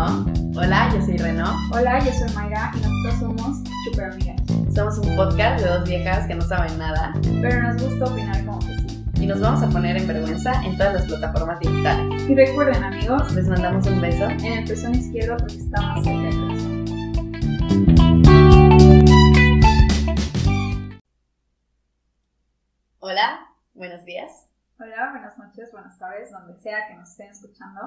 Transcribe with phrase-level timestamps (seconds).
[0.00, 1.44] Hola, yo soy Reno.
[1.72, 4.40] Hola, yo soy Mayra y nosotros somos Super Amigas.
[4.72, 8.60] Somos un podcast de dos viejas que no saben nada Pero nos gusta opinar como
[8.60, 9.04] que sí.
[9.16, 12.22] y nos vamos a poner en vergüenza en todas las plataformas digitales.
[12.28, 14.28] Y recuerden, amigos, Les mandamos un beso.
[14.30, 17.88] en el pezón izquierdo porque está más cerca del corazón.
[23.00, 24.46] Hola, buenos días.
[24.78, 27.80] Hola, buenas noches, buenas tardes, donde sea que nos estén escuchando.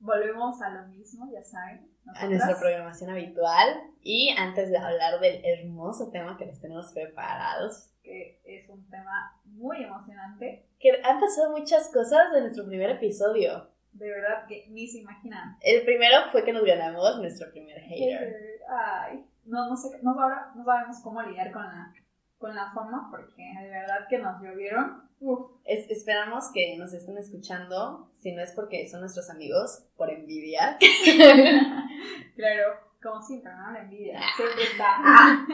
[0.00, 1.88] Volvemos a lo mismo, ya saben.
[2.14, 3.82] A nuestra programación habitual.
[4.02, 9.38] Y antes de hablar del hermoso tema que les tenemos preparados, que es un tema
[9.44, 10.66] muy emocionante.
[10.80, 13.68] que han pasado muchas cosas de nuestro primer episodio.
[13.92, 15.56] De verdad que ni se imaginan.
[15.60, 18.34] El primero fue que nos ganamos nuestro primer hater.
[18.68, 21.92] Ay, no, no sé, no, no sabemos cómo lidiar con la,
[22.40, 25.02] con la fama porque de verdad que nos llovieron.
[25.20, 30.10] Uf, Es- esperamos que nos estén escuchando, si no es porque son nuestros amigos, por
[30.10, 30.78] envidia.
[32.36, 32.64] claro,
[33.02, 33.70] como siempre, ¿no?
[33.72, 35.46] La envidia siempre está.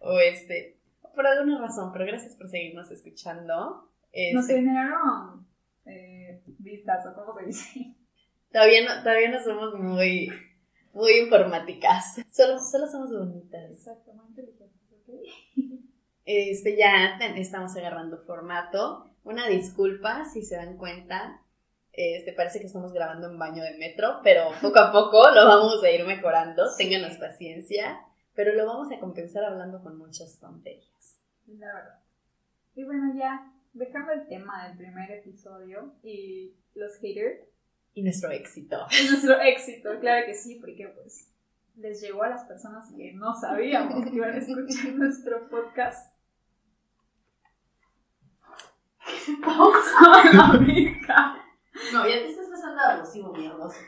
[0.00, 0.80] o este,
[1.14, 3.88] por alguna razón, pero gracias por seguirnos escuchando.
[4.32, 5.46] Nos Este, generaron
[5.86, 7.94] eh, vistas, o cómo se dice.
[8.52, 10.28] todavía, no, todavía no somos muy,
[10.92, 13.70] muy informáticas, solo, solo somos bonitas.
[13.70, 15.08] Exacto, muy inteligentes, ¿ok?
[16.24, 19.10] Este, ya estamos agarrando formato.
[19.24, 21.40] Una disculpa si se dan cuenta.
[21.92, 25.82] Este, parece que estamos grabando en baño de metro, pero poco a poco lo vamos
[25.82, 26.66] a ir mejorando.
[26.68, 26.84] Sí.
[26.84, 28.00] Ténganos paciencia,
[28.34, 31.20] pero lo vamos a compensar hablando con muchas tonterías.
[31.46, 32.00] La verdad.
[32.74, 37.40] Y bueno, ya, dejando el tema del primer episodio y los haters,
[37.94, 38.86] Y nuestro éxito.
[38.90, 41.30] es nuestro éxito, claro que sí, porque pues
[41.76, 46.13] les llegó a las personas que no sabíamos que iban a escuchar nuestro podcast.
[49.44, 51.36] Pausa la mica.
[51.92, 53.78] No, ya te estás pasando abusivo, mierdoso.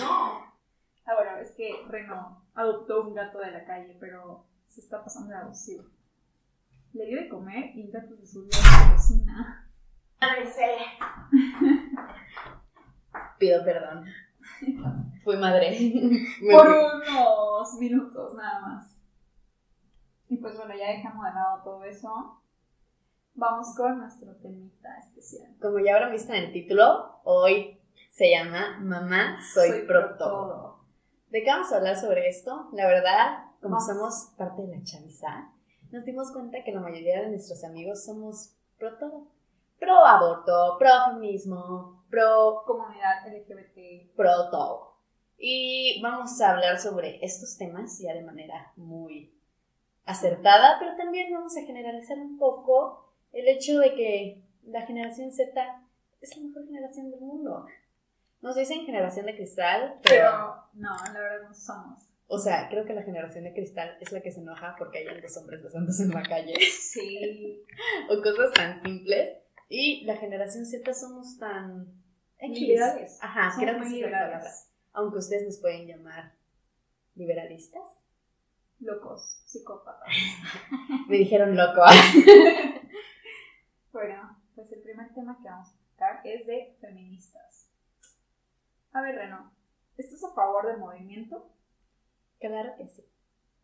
[0.00, 0.48] no.
[1.06, 5.30] Ah, bueno, es que Reno adoptó un gato de la calle, pero se está pasando
[5.30, 5.84] de abusivo.
[6.92, 9.70] Le dio de comer y el gato se subió a la cocina.
[13.38, 14.04] Pido perdón.
[15.24, 15.78] Fui madre.
[16.50, 18.97] Por unos minutos nada más.
[20.28, 22.40] Y pues bueno, ya dejamos de lado todo eso.
[23.34, 25.54] Vamos con nuestro temita especial.
[25.60, 27.80] Como ya habrán visto en el título, hoy
[28.10, 30.80] se llama Mamá, soy, pro todo.
[31.30, 32.68] ¿De qué vamos a hablar sobre esto?
[32.72, 33.86] La verdad, como Vamos.
[33.86, 35.52] somos parte de la chaviza,
[35.90, 39.28] nos dimos cuenta que la mayoría de nuestros amigos somos pro todo.
[39.78, 44.14] Pro aborto, pro feminismo, pro, Comunidad LGBT.
[44.16, 44.96] pro todo.
[45.38, 49.37] Y vamos a hablar sobre estos temas ya de manera muy
[50.08, 55.52] acertada, pero también vamos a generalizar un poco el hecho de que la generación Z
[56.20, 57.66] es la mejor generación del mundo.
[58.40, 60.30] Nos dicen generación de cristal, Pero
[60.74, 62.00] no, la verdad no somos.
[62.26, 65.20] o sea, creo que la generación de cristal es la que se enoja porque hay
[65.20, 67.64] dos hombres besándose en la calle Sí.
[68.10, 69.36] o cosas tan simples.
[69.68, 71.86] Y la generación Z somos tan.
[72.40, 73.18] Liberales.
[73.20, 74.68] Ajá, Somos que muy liberales.
[74.92, 76.32] Aunque ustedes nos pueden llamar
[77.14, 77.82] liberalistas.
[78.80, 80.08] Locos, psicópatas.
[81.08, 81.82] Me dijeron loco.
[83.90, 87.68] Bueno, pues el primer tema que vamos a tocar es de feministas.
[88.92, 89.50] A ver, Reno,
[89.96, 91.50] ¿estás a favor del movimiento?
[92.38, 93.04] claro que sí.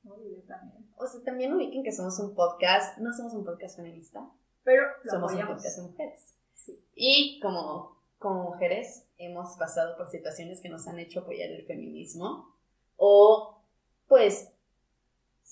[0.02, 0.90] Uy, yo también.
[0.96, 4.28] O sea, también ubiquen que somos un podcast, no somos un podcast feminista,
[4.64, 5.62] Pero lo somos un apoyamos.
[5.62, 6.34] podcast de mujeres.
[6.54, 6.84] Sí.
[6.96, 12.56] Y como, como mujeres hemos pasado por situaciones que nos han hecho apoyar el feminismo
[12.96, 13.62] o
[14.08, 14.52] pues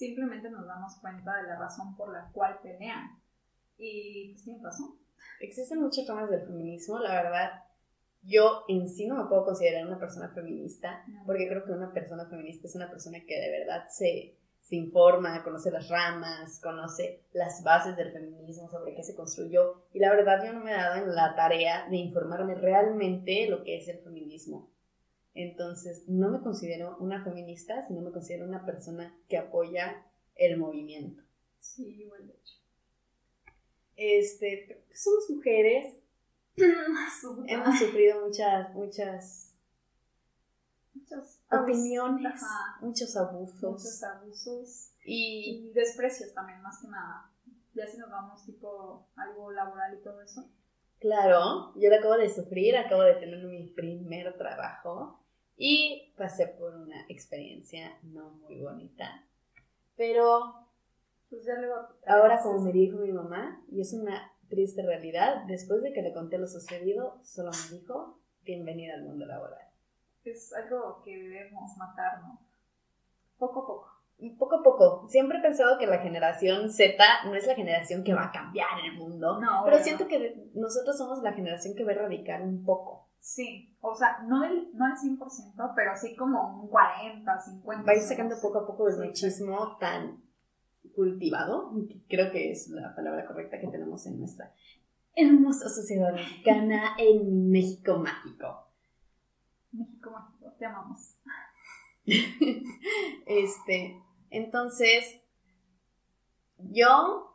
[0.02, 3.22] Simplemente nos damos cuenta de la razón por la cual pelean.
[3.78, 4.98] Y pues tienen razón.
[5.38, 7.50] existen muchas ramas del feminismo, la verdad.
[8.24, 12.26] Yo en sí no me puedo considerar una persona feminista porque creo que una persona
[12.28, 17.62] feminista es una persona que de verdad se, se informa, conoce las ramas, conoce las
[17.62, 19.84] bases del feminismo, sobre qué se construyó.
[19.92, 23.62] Y la verdad yo no me he dado en la tarea de informarme realmente lo
[23.62, 24.68] que es el feminismo.
[25.34, 31.22] Entonces, no me considero una feminista, sino me considero una persona que apoya el movimiento.
[31.58, 32.54] Sí, igual de hecho.
[33.96, 35.96] Este, somos mujeres,
[36.56, 39.54] hemos sufrido muchas, muchas
[41.50, 43.62] opiniones, Ajá, muchos abusos.
[43.62, 47.30] muchos abusos Y y desprecios también, más que nada.
[47.74, 50.48] Ya si nos vamos tipo algo laboral y todo eso.
[51.00, 55.21] claro, yo lo acabo de sufrir, acabo de tener mi primer trabajo
[55.56, 59.24] y pasé por una experiencia no muy bonita.
[59.96, 60.66] Pero
[61.30, 61.76] Pues ya luego.
[62.06, 66.12] ahora, como me dijo mi mamá, y es una triste realidad, después de que le
[66.12, 69.66] conté lo sucedido, solo me dijo, bienvenida al mundo laboral.
[70.24, 72.38] Es algo que debemos matar, ¿no?
[73.38, 73.88] Poco a poco.
[74.38, 75.08] Poco a poco.
[75.08, 76.94] Siempre he pensado que la generación Z
[77.24, 79.84] no es la generación que va a cambiar el mundo, No, pero bueno.
[79.84, 83.08] siento que nosotros somos la generación que va a erradicar un poco.
[83.22, 87.86] Sí, o sea, no, el, no al 100%, pero sí como un 40, 50.
[87.86, 90.20] Va a ir sacando poco a poco el Sí, machismo tan
[90.96, 94.52] cultivado, que creo que es la palabra correcta que tenemos en nuestra
[95.14, 98.66] hermosa sociedad mexicana en México mágico.
[99.70, 101.16] México mágico, te amamos.
[103.26, 105.20] Este, entonces,
[106.58, 107.31] yo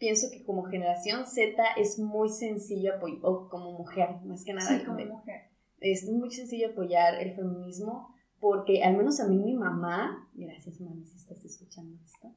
[0.00, 4.66] pienso que como generación Z es muy sencillo apoyar, o como mujer, más que nada,
[4.78, 5.42] Sí, como mujer.
[5.80, 11.04] es muy sencillo apoyar el feminismo porque al menos a mí mi mamá, gracias mami
[11.04, 12.34] si estás escuchando esto,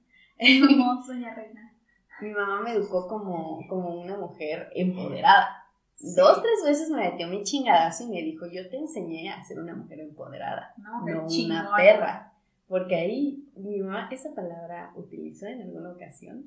[0.78, 1.74] Vamos, doña Reina.
[2.22, 5.48] mi mamá me educó como, como una mujer empoderada.
[5.96, 6.14] Sí.
[6.18, 9.60] Dos, tres veces me metió mi chingadazo y me dijo, yo te enseñé a ser
[9.60, 12.34] una mujer empoderada, no mujer una perra.
[12.68, 16.46] Porque ahí mi mamá esa palabra utilizó en alguna ocasión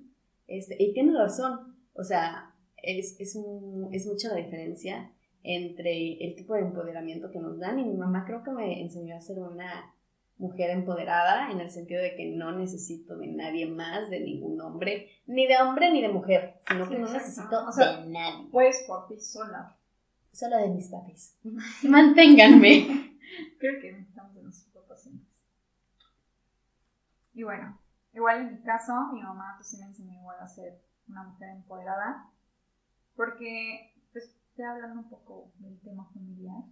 [0.49, 1.77] este, y tiene razón.
[1.95, 5.13] O sea, es, es, un- es mucha la diferencia
[5.43, 9.17] entre el tipo de empoderamiento que nos dan y mi mamá creo que me enseñó
[9.17, 9.93] a ser una
[10.39, 15.09] mujer empoderada en el sentido de que no necesito de nadie más, de ningún hombre,
[15.27, 18.49] ni de hombre ni de mujer, sino Sí, que no necesito O sea, de nadie,
[18.53, 19.77] Pues por ti sola.
[20.33, 21.39] solo de mis papis.
[21.85, 23.17] Manténganme.
[23.59, 25.27] Creo que necesitamos de nuestros pacientes.
[27.35, 27.79] Y bueno,
[28.17, 31.51] igual en mi caso, mi mamá pues sí me enseñó igual a ser una mujer
[31.51, 32.31] empoderada.
[33.15, 36.63] Porque, pues ya hablando un poco del tema familiar,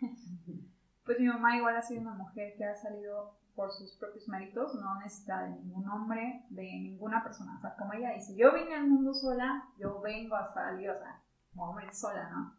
[1.04, 4.74] pues mi mamá igual ha sido una mujer que ha salido por sus propios méritos,
[4.74, 7.56] no necesita de ningún hombre, de ninguna persona.
[7.56, 10.98] O sea, como ella dice, yo vine al mundo sola, yo vengo a salir, o
[10.98, 12.54] sea, como hombre sola, ¿no?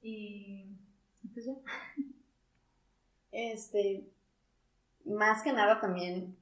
[0.00, 0.78] Y
[1.34, 1.54] pues ya.
[3.32, 4.10] Este,
[5.04, 6.36] más que nada también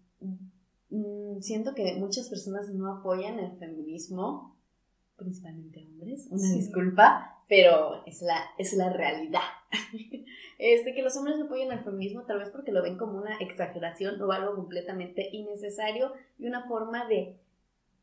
[1.40, 4.56] siento que muchas personas no apoyan el feminismo,
[5.16, 6.54] principalmente hombres, una Sí.
[6.56, 9.40] disculpa, pero es la, es la realidad.
[10.60, 13.36] Este, que los hombres no apoyan el feminismo tal vez porque lo ven como una
[13.36, 17.36] exageración o algo completamente innecesario y una forma de,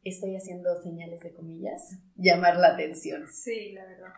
[0.06, 3.28] estoy haciendo señales de comillas, llamar la atención.
[3.28, 4.14] Sí, la verdad.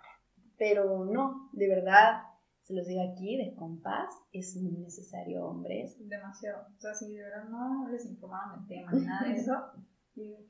[0.59, 2.21] Pero no, de verdad,
[2.67, 5.95] se los digo aquí, de compás, es muy necesario, hombres.
[6.09, 6.67] Demasiado.
[6.77, 9.53] O sea, si de verdad no les informaron del tema ni nada de eso,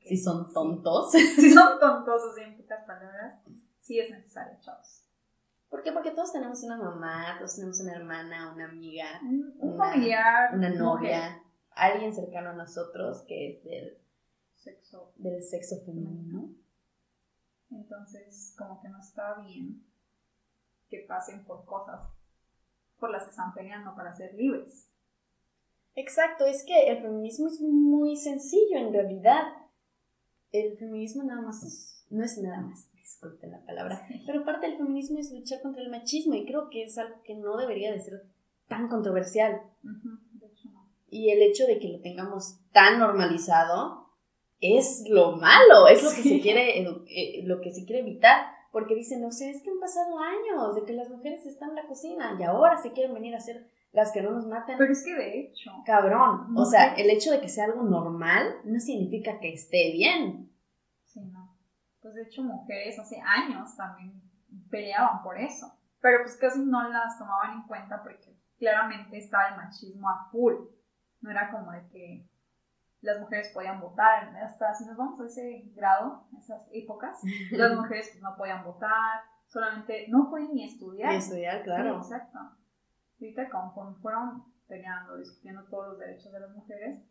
[0.02, 0.52] Si son sí.
[0.54, 1.12] tontos.
[1.12, 3.40] Si son tontos, así en pocas palabras,
[3.80, 5.04] sí es necesario, chavos.
[5.70, 5.92] ¿Por qué?
[5.92, 10.68] Porque todos tenemos una mamá, todos tenemos una hermana, una amiga, Un, Una- familiar, una
[10.70, 13.96] mujer, novia, alguien cercano a nosotros que es del,
[14.56, 15.12] sexo.
[15.16, 16.48] del sexo femenino.
[17.70, 19.84] Entonces, como que no está bien
[20.88, 22.00] que pasen por cosas
[22.98, 24.88] por las que están peleando para ser libres.
[25.94, 29.42] Exacto, es que el feminismo es muy sencillo en realidad.
[30.52, 34.76] El feminismo nada más es- no es nada más, disculpen la palabra, pero parte del
[34.78, 38.00] feminismo es luchar contra el machismo y creo que es algo que no debería de
[38.00, 38.22] ser
[38.68, 39.60] tan controversial.
[39.84, 40.88] Ujú, De hecho, no.
[41.10, 44.08] Y el hecho de que lo tengamos tan normalizado
[44.60, 46.28] es lo malo, es lo que Sí.
[46.36, 49.80] se quiere eh, lo que se quiere evitar, porque dicen, no sé, es que han
[49.80, 53.34] pasado años de que las mujeres están en la cocina y ahora se quieren venir
[53.34, 54.76] a ser las que no nos maten.
[54.78, 58.56] Pero es que de hecho, Cabrón, o sea, el hecho de que sea algo normal
[58.64, 60.50] no significa que esté bien.
[61.04, 61.56] sí, no.
[62.00, 64.22] Pues de hecho, mujeres hace años también
[64.70, 65.72] peleaban por eso.
[66.00, 70.54] Pero pues casi no las tomaban en cuenta porque claramente estaba el machismo a full.
[71.20, 72.27] No era como de que
[73.00, 74.34] las mujeres podían votar.
[74.36, 77.18] Hasta si nos vamos a ese grado, esas épocas,
[77.52, 81.12] las mujeres pues, no podían votar, solamente no podían ni estudiar.
[81.12, 82.02] Y estudiar, claro.
[82.02, 82.38] Sí, exacto.
[83.20, 87.02] Ahorita conforme fueron peleando, discutiendo todos los derechos de las mujeres,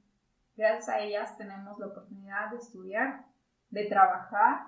[0.56, 3.26] gracias a ellas tenemos la oportunidad de estudiar,
[3.70, 4.68] de trabajar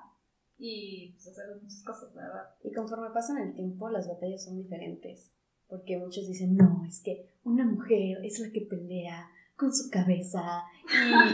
[0.58, 2.50] y pues, hacer muchas cosas, ¿verdad?
[2.64, 5.34] Y conforme pasan el tiempo, las batallas son diferentes.
[5.70, 10.64] Porque muchos dicen, no, es que una mujer es la que pelea con su cabeza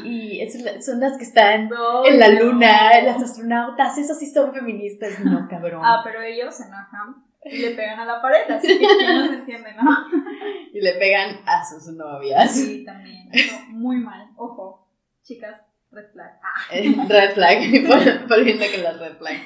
[0.04, 1.70] y, y es la- son las que están
[2.06, 5.20] en la luna, las astronautas, esas sí son feministas.
[5.24, 5.82] No, cabrón.
[5.86, 9.28] Ah, pero ellos se enojan y le pegan a la pared, así que ¿quién no
[9.28, 9.84] se entiende, ¿no?
[10.74, 12.52] Y le pegan a sus novias.
[12.54, 13.30] Sí, también.
[13.32, 14.28] Eso, muy mal.
[14.36, 14.86] Ojo,
[15.24, 16.38] chicas, red flag.
[16.44, 19.38] Ah, Eh, red flag, vol- volviendo con las red flag.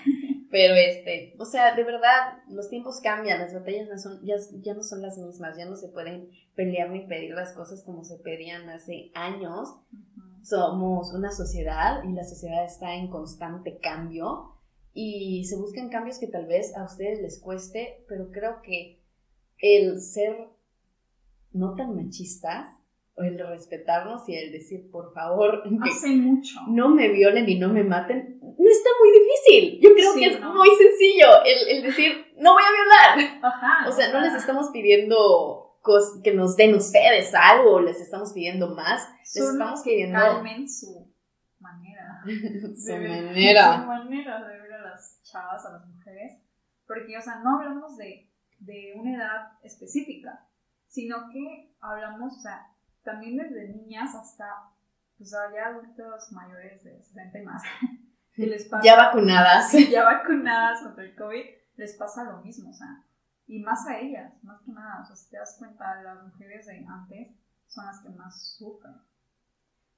[0.52, 4.74] Pero este, o sea, de verdad, los tiempos cambian, las batallas no son, ya, ya
[4.74, 8.18] no son las mismas, ya no se pueden pelear ni pedir las cosas como se
[8.18, 9.70] pedían hace años.
[10.42, 14.56] Somos una sociedad y la sociedad está en constante cambio
[14.94, 19.04] y se buscan cambios que tal vez a ustedes les cueste, pero creo que
[19.60, 20.36] el ser
[21.52, 22.68] no tan machistas,
[23.24, 26.60] el respetarnos y el decir, por favor, hace mucho.
[26.68, 29.80] No me violen y no me maten, no está muy difícil.
[29.82, 33.40] Yo creo que es muy sencillo el, el, decir, no voy a violar.
[33.44, 35.70] Ajá, o sea, no les estamos pidiendo
[36.24, 40.20] que nos den ustedes algo, les estamos pidiendo más, les estamos pidiendo...
[40.68, 41.12] su
[41.60, 42.22] manera.
[42.76, 43.82] su manera.
[43.82, 46.38] Su manera de ver a las chavas, a las mujeres,
[46.86, 50.46] porque, o sea, no hablamos de, de una edad específica,
[50.88, 52.68] sino que hablamos, o sea,
[53.04, 54.72] también desde niñas hasta,
[55.18, 57.64] pues, ya adultos mayores de 60 y más,
[58.34, 58.84] que les pasa...
[58.84, 59.74] Ya vacunadas.
[59.92, 63.04] Ya vacunadas contra el COVID, les pasa lo mismo, o sea,
[63.48, 66.68] y más a ellas, más que nada, o sea, si te das cuenta, las mujeres
[66.68, 67.36] de antes
[67.68, 68.94] son las que más sufren.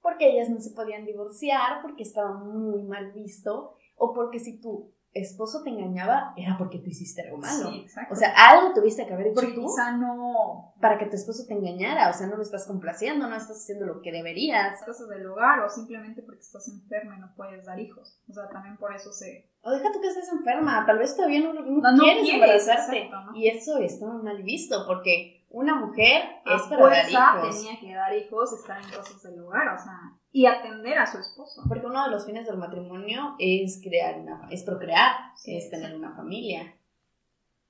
[0.02, 4.94] Porque ellas no se podían divorciar, porque estaba muy mal visto, o porque si tú
[5.14, 7.70] esposo te engañaba, era porque tú hiciste algo malo.
[7.70, 8.14] Sí, exacto.
[8.14, 9.62] O sea, algo tuviste que haber hecho porque tú.
[9.64, 10.74] Quizá no.
[10.80, 12.10] Para que tu esposo te engañara.
[12.10, 14.84] O sea, no lo estás complaciendo, no estás haciendo lo que deberías.
[14.86, 18.20] Cosas del hogar, o simplemente porque estás enferma y no puedes dar hijos.
[18.30, 19.50] O sea, también por eso se.
[19.62, 23.10] O deja tú que estés enferma, tal vez todavía no, no, quieres, embarazarte.
[23.36, 27.64] Y eso está mal visto, porque una mujer es para dar hijos.
[27.64, 31.18] tenía que dar hijos, estar en cosas del hogar, o sea y atender a su
[31.18, 31.64] esposo.
[31.68, 35.14] Porque uno de los fines del matrimonio es crear una, es procrear,
[35.46, 36.76] es tener una familia.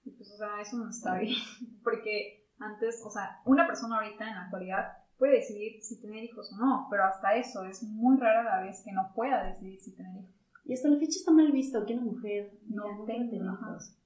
[0.03, 1.35] Y pues, o sea, eso no está bien.
[1.83, 6.51] Porque antes, o sea, una persona ahorita en la actualidad puede decidir si tener hijos
[6.53, 9.95] o no, pero hasta eso es muy rara la vez que no pueda decidir si
[9.95, 10.35] tener hijos.
[10.65, 13.97] Y hasta la fecha está mal visto que una mujer no, tenga hijos.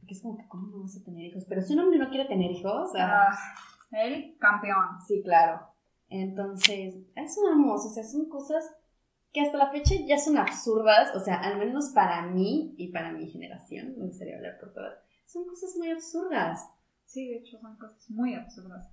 [0.00, 1.44] Porque es como que, ¿cómo no vas a tener hijos?
[1.48, 3.36] Pero si un hombre no quiere tener hijos, ah,
[3.92, 5.00] el campeón.
[5.06, 5.71] Sí, claro.
[6.12, 8.64] Entonces, es hermoso, o sea, son cosas
[9.32, 13.12] que hasta la fecha ya son absurdas, o sea, al menos para mí y para
[13.12, 16.68] mi generación, me gustaría hablar por todas, son cosas muy absurdas.
[17.06, 18.88] Sí, de hecho son cosas muy absurdas.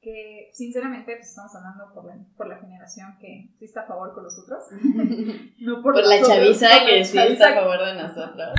[0.00, 4.14] Que sinceramente pues, estamos hablando por la, por la generación que sí está a favor
[4.14, 4.62] con nosotros.
[5.60, 8.54] no por, la chaviza que sí está a favor de nosotros.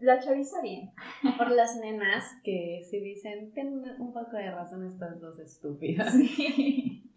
[0.00, 0.92] la chaviza bien.
[1.36, 6.12] Por las nenas que sí dicen, tienen un poco de razón estas dos estúpidas.
[6.12, 7.09] Sí.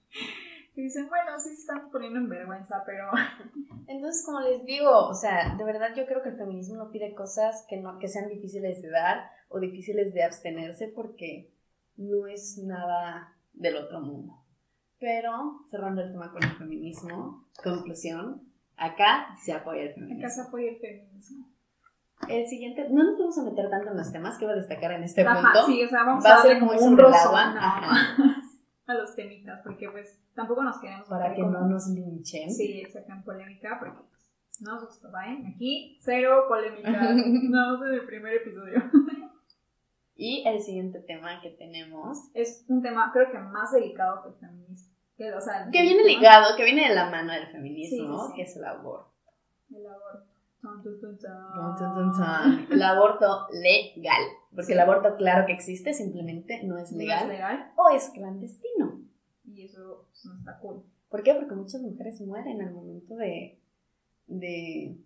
[0.75, 3.09] Y dicen, bueno, sí se están poniendo en vergüenza, pero...
[3.87, 7.13] Entonces, como les digo, o sea, de verdad yo creo que el feminismo no pide
[7.13, 11.53] cosas que, no, que sean difíciles de dar o difíciles de abstenerse porque
[11.97, 14.33] no es nada del otro mundo.
[14.99, 18.41] Pero, cerrando el tema con el feminismo, conclusión,
[18.77, 20.25] acá se apoya el feminismo.
[20.25, 21.49] Acá se apoya el feminismo.
[22.27, 24.93] El siguiente, no nos vamos a meter tanto en los temas que va a destacar
[24.93, 25.65] en este punto.
[25.65, 27.53] Sí, o sea, vamos Va a, ser como un rosón.
[28.93, 31.07] A los temitas, porque pues tampoco nos queremos...
[31.07, 32.51] Para que no nos linchen.
[32.51, 35.45] Sí, sacan polémica, porque pues, no nos gusta, ¿saben?
[35.47, 38.81] Aquí, cero polémica, no en el primer episodio.
[40.15, 42.29] y el siguiente tema que tenemos...
[42.33, 44.93] Es un tema, creo que más delicado que el feminismo.
[45.17, 48.57] Que, o sea, que viene ligado, que viene de la mano del feminismo, que es
[48.57, 49.13] el aborto.
[49.69, 50.32] El aborto.
[52.69, 54.21] El aborto legal.
[54.55, 57.27] Porque el aborto, claro que existe, simplemente no es legal.
[57.27, 57.71] ¿No es legal?
[57.75, 59.01] O es clandestino.
[59.45, 60.83] Y eso pues, no está cool.
[61.09, 61.33] ¿Por qué?
[61.33, 63.59] Porque muchas mujeres mueren al momento de.
[64.27, 64.97] de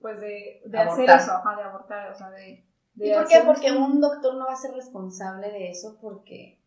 [0.00, 2.66] pues de, de hacer eso, ajá, de abortar, o sea, de.
[2.96, 3.42] ¿Y por qué?
[3.44, 6.58] Porque un doctor no va a ser responsable de eso porque.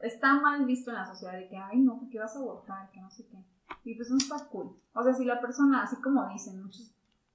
[0.00, 3.00] Está mal visto en la sociedad de que, ay, no, porque vas a abortar, que
[3.00, 3.36] no sé qué.
[3.84, 4.76] Y pues no está cool.
[4.94, 6.92] O sea, si la persona, así como dicen muchos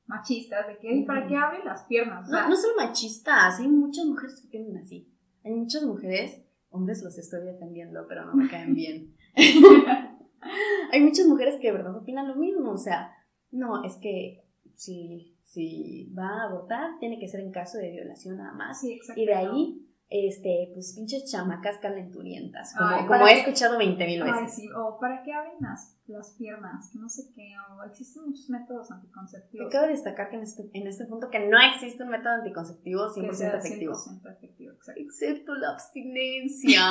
[0.08, 2.30] machistas, de que, ¿para qué abre las piernas?
[2.30, 5.14] no, no son machistas, hay muchas mujeres que tienen así.
[5.44, 9.16] Hay muchas mujeres, hombres los estoy defendiendo, pero no me caen bien.
[10.92, 13.12] hay muchas mujeres que de verdad opinan lo mismo, o sea,
[13.52, 14.44] no, es que
[14.76, 18.82] si, si va a abortar, tiene que ser en caso de violación nada más.
[18.82, 24.24] Sí, y de ahí este, pues pinches chamacas calenturientas, como, como he escuchado 20 mil
[24.24, 24.56] veces.
[24.56, 24.70] sí.
[24.72, 29.70] O para qué abren las, las, piernas, no sé qué, o existen muchos métodos anticonceptivos.
[29.70, 33.58] De destacar que en este, en este punto que no existe un método anticonceptivo 100%
[33.60, 33.94] efectivo.
[33.96, 35.02] 100% efectivo, exacto.
[35.02, 36.82] Excepto la abstinencia.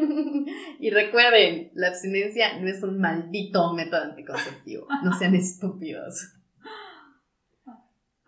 [0.80, 4.86] y recuerden, la abstinencia no es un maldito método anticonceptivo.
[5.04, 6.37] No sean estúpidos.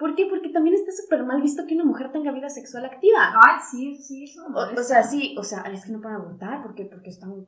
[0.00, 0.26] ¿Por qué?
[0.30, 3.34] Porque también está súper mal visto que una mujer tenga vida sexual activa.
[3.34, 6.86] Ay, sí, sí, eso o, sea, sí, o sea, es que no pueden abortar porque,
[6.86, 7.44] porque están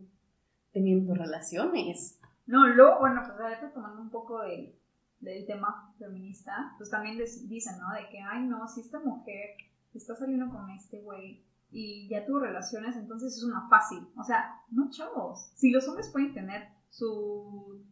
[0.71, 2.21] teniendo relaciones.
[2.45, 4.79] No, luego, bueno, pues ahorita tomando un poco de,
[5.21, 7.95] del tema feminista, pues también dicen, ¿no?
[7.95, 9.57] De que, ay, no, si esta mujer
[9.95, 14.07] está saliendo con este güey y ya tuvo relaciones, entonces es una fácil.
[14.15, 15.53] O sea, no, chavos.
[15.55, 17.83] Si los hombres pueden tener su.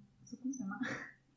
[0.43, 0.81] ¿Cómo se llama?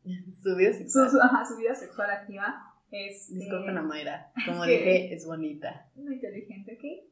[0.43, 1.09] su vida sexual.
[1.09, 5.87] Su, ajá, su vida sexual activa Este, Disculpen a Mayra, como es dije, es bonita.
[5.95, 7.09] Muy inteligente, ¿ok?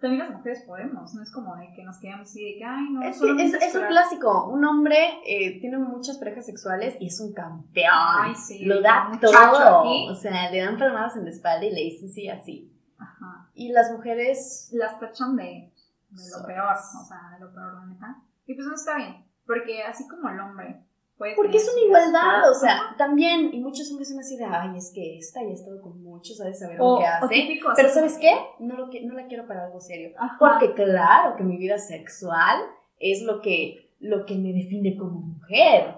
[0.00, 2.84] También las mujeres podemos, no es como de que nos quedamos así de que, ay,
[2.90, 3.88] no, Es, que es, es un esperar".
[3.88, 4.46] clásico.
[4.50, 7.90] Un hombre eh, tiene muchas parejas sexuales y es un campeón.
[7.92, 9.80] Ay, sí, Lo da todo.
[9.80, 10.06] aquí.
[10.10, 12.70] O sea, le dan palmadas en la espalda y le dicen sí así.
[12.98, 13.48] Ajá.
[13.54, 14.68] Y las mujeres.
[14.74, 15.72] Las tachan de,
[16.10, 18.16] de lo peor, o sea, de lo peor, la neta.
[18.46, 20.82] Y pues no está bien, porque así como el hombre
[21.18, 23.50] Porque es una igualdad, o sea, también.
[23.54, 26.36] Y muchos hombres son así de, ay, es que esta ya ha estado con muchos,
[26.36, 27.34] sabes saber o, lo que hace.
[27.34, 28.32] típico Pero ¿sabes qué?
[28.58, 30.10] No, lo que, no la quiero para algo serio.
[30.18, 30.36] Ajá.
[30.38, 32.60] Porque claro que mi vida sexual
[32.98, 35.94] es lo que, lo que me define como mujer.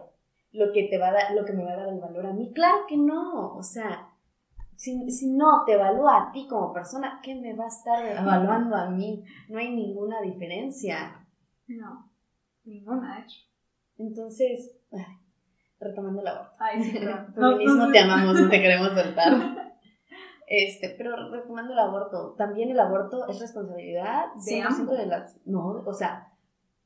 [0.52, 2.32] Lo que, te va a dar, lo que me va a dar el valor a
[2.32, 2.52] mí.
[2.54, 3.56] Claro que no.
[3.56, 4.08] O sea,
[4.76, 8.76] si, si no te evalúa a ti como persona, ¿qué me va a estar evaluando
[8.76, 9.24] a mí?
[9.48, 11.26] No hay ninguna diferencia.
[11.66, 12.08] No,
[12.64, 13.40] ninguna, de hecho.
[13.98, 15.04] Entonces, ay,
[15.80, 16.54] retomando el aborto.
[16.58, 17.26] Ay, sí, perdón.
[17.36, 17.92] No, sé.
[17.92, 19.32] te amamos, no te queremos soltar.
[20.50, 24.96] Este, pero retomando el aborto, también el aborto es responsabilidad De 100% ambos.
[24.98, 25.36] de las.
[25.44, 26.26] No, o sea,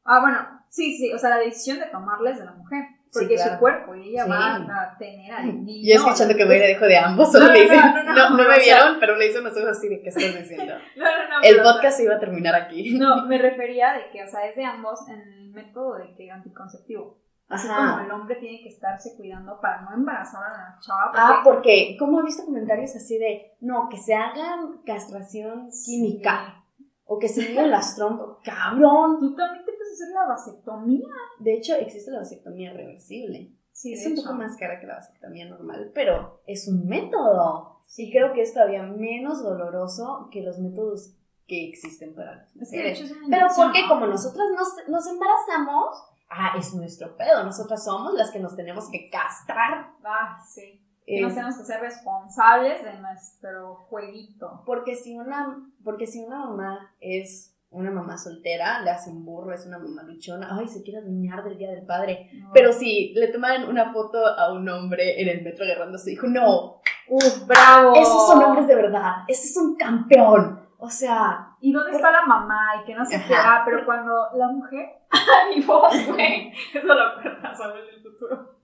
[0.05, 2.83] Ah, bueno, sí, sí, o sea, la decisión de tomarla es de la mujer.
[3.05, 3.57] Sí, Porque es claro.
[3.57, 4.31] su cuerpo y ella Sí.
[4.31, 5.87] va a tener al niño.
[5.89, 7.77] yo escuchando que Mayra dijo de ambos, solo No, le no, hice.
[8.05, 10.75] no, no, me vieron, pero le hice unos ojos así de qué estás diciendo.
[10.97, 11.43] No, no, no.
[11.45, 12.99] El podcast iba a terminar aquí.
[12.99, 16.33] No, me refería de que, o sea, es de ambos en el método de que
[16.33, 17.19] anticonceptivo.
[17.53, 21.11] Así como el hombre tiene que estarse cuidando para no embarazar a la chava.
[21.13, 26.65] porque- Ah, porque, como he visto comentarios así de, no, que se hagan castración química
[27.05, 28.39] o que se miren las trompas.
[28.45, 29.19] ¡Cabrón!
[29.21, 31.09] Tú también te puedes hacer la vasectomía.
[31.41, 33.53] De hecho, existe la vasectomía reversible.
[33.73, 34.23] Sí, es un hecho.
[34.23, 37.83] poco más cara que la vasectomía normal, pero es un método.
[37.87, 38.07] Sí.
[38.09, 41.15] Y creo que es todavía menos doloroso que los métodos
[41.47, 42.99] que existen para las Es que de mujeres.
[43.01, 47.45] hecho es una Pero porque como nosotras nos, nos embarazamos, ah, es nuestro pedo.
[47.45, 49.91] Nosotras somos las que nos tenemos que castrar.
[50.05, 50.81] Ah, sí.
[51.07, 54.63] Que nos tenemos que ser responsables de nuestro jueguito.
[54.65, 59.67] porque si una, porque si una mamá es una mamá soltera, le hacen burro, es
[59.67, 62.31] una mamá luchona, ay, se quiere adueñar del día del padre.
[62.35, 62.51] ¿no?
[62.53, 66.11] Pero si le toman una foto a un hombre en el metro agarrando a su
[66.11, 67.95] hijo, no, ¡Uh, bravo!
[67.95, 69.25] Esos son hombres de verdad.
[69.29, 70.62] Ese es un campeón.
[70.85, 72.73] O sea, ¿Y dónde está la mamá?
[72.83, 73.29] Y que no se Ajá.
[73.29, 73.63] queda.
[73.65, 74.91] Pero cuando la mujer.
[75.11, 76.53] ¡Ay, mi voz, güey!
[76.75, 78.59] Eso lo cortas, Samuel del futuro.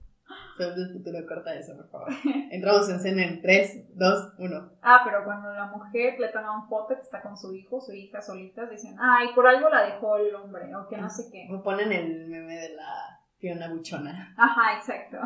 [0.57, 2.09] Saúl del futuro, corta eso, por favor.
[2.51, 4.71] Entramos en escena en 3, 2, 1.
[4.81, 7.93] Ah, pero cuando la mujer le toma un foto que está con su hijo, su
[7.93, 11.47] hija solitas, dicen, ay, por algo la dejó el hombre, o que no sé qué.
[11.49, 14.35] Me ponen el meme de la Fiona Buchona.
[14.37, 15.17] Ajá, exacto.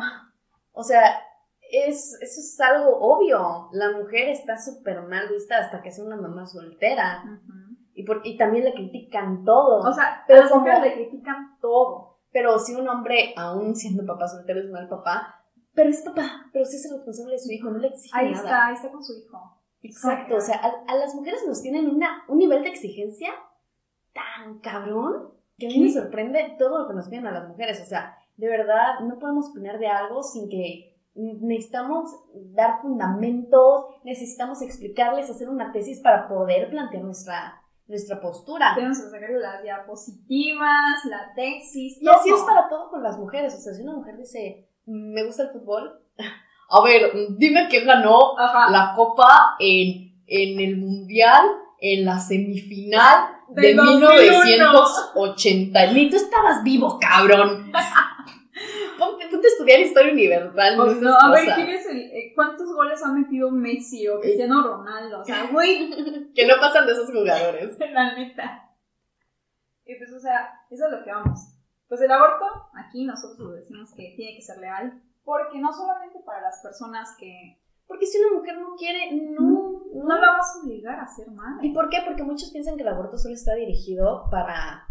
[0.70, 1.20] O sea,
[1.76, 3.68] es, eso es algo obvio.
[3.72, 7.22] La mujer está súper mal vista hasta que es una mamá soltera.
[7.94, 9.88] Y, por, y también le critican todo.
[9.88, 12.18] O sea, Pero las como- mujeres le critican todo.
[12.32, 15.40] Pero si un hombre, aún siendo papá soltero, es mal papá,
[15.72, 18.30] pero es papá, pero sí es el responsable de su hijo, no le exige Ahí
[18.32, 18.42] nada.
[18.44, 19.60] está, ahí está con su hijo.
[19.82, 23.30] Exacto, o sea, a, a las mujeres nos tienen una, un nivel de exigencia
[24.12, 27.80] tan cabrón que a mí me sorprende todo lo que nos piden a las mujeres.
[27.80, 32.10] O sea, de verdad, no podemos opinar de algo sin que necesitamos
[32.54, 38.72] dar fundamentos, necesitamos explicarles, hacer una tesis para poder plantear nuestra, nuestra postura.
[38.74, 42.38] Tenemos que sacar las diapositivas, la tesis, Y así todo.
[42.38, 43.54] es para todo con las mujeres.
[43.54, 46.00] O sea, si una mujer dice, me gusta el fútbol,
[46.70, 48.70] a ver, dime quién ganó Ajá.
[48.70, 51.44] la copa en, en el mundial,
[51.80, 54.14] en la semifinal de 2001.
[54.44, 55.92] 1980.
[55.92, 57.70] Ni tú estabas vivo, cabrón.
[59.64, 60.74] estudiar historia universal.
[60.74, 61.54] Esas no, a ver.
[61.54, 65.20] ¿quién es el, eh, ¿cuántos goles ha metido Messi o Cristiano Ronaldo?
[65.20, 65.90] O sea, güey,
[66.34, 67.78] Que no pasan de esos jugadores.
[67.92, 68.70] la neta.
[69.86, 71.40] Y pues, o sea, eso es lo que vamos.
[71.88, 76.40] Pues el aborto, aquí nosotros decimos que tiene que ser legal, porque no solamente para
[76.40, 79.82] las personas que Porque si una mujer no quiere, no.
[79.94, 81.66] no la vas a obligar a ser madre.
[81.66, 81.98] ¿Y por qué?
[82.04, 84.86] Porque muchos piensan que el aborto solo está dirigido para,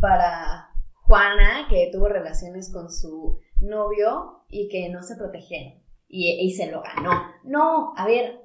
[0.00, 0.73] para
[1.06, 6.70] Juana, que tuvo relaciones con su novio y que no se protegieron y, y se
[6.70, 7.10] lo ganó.
[7.44, 8.40] No, a ver,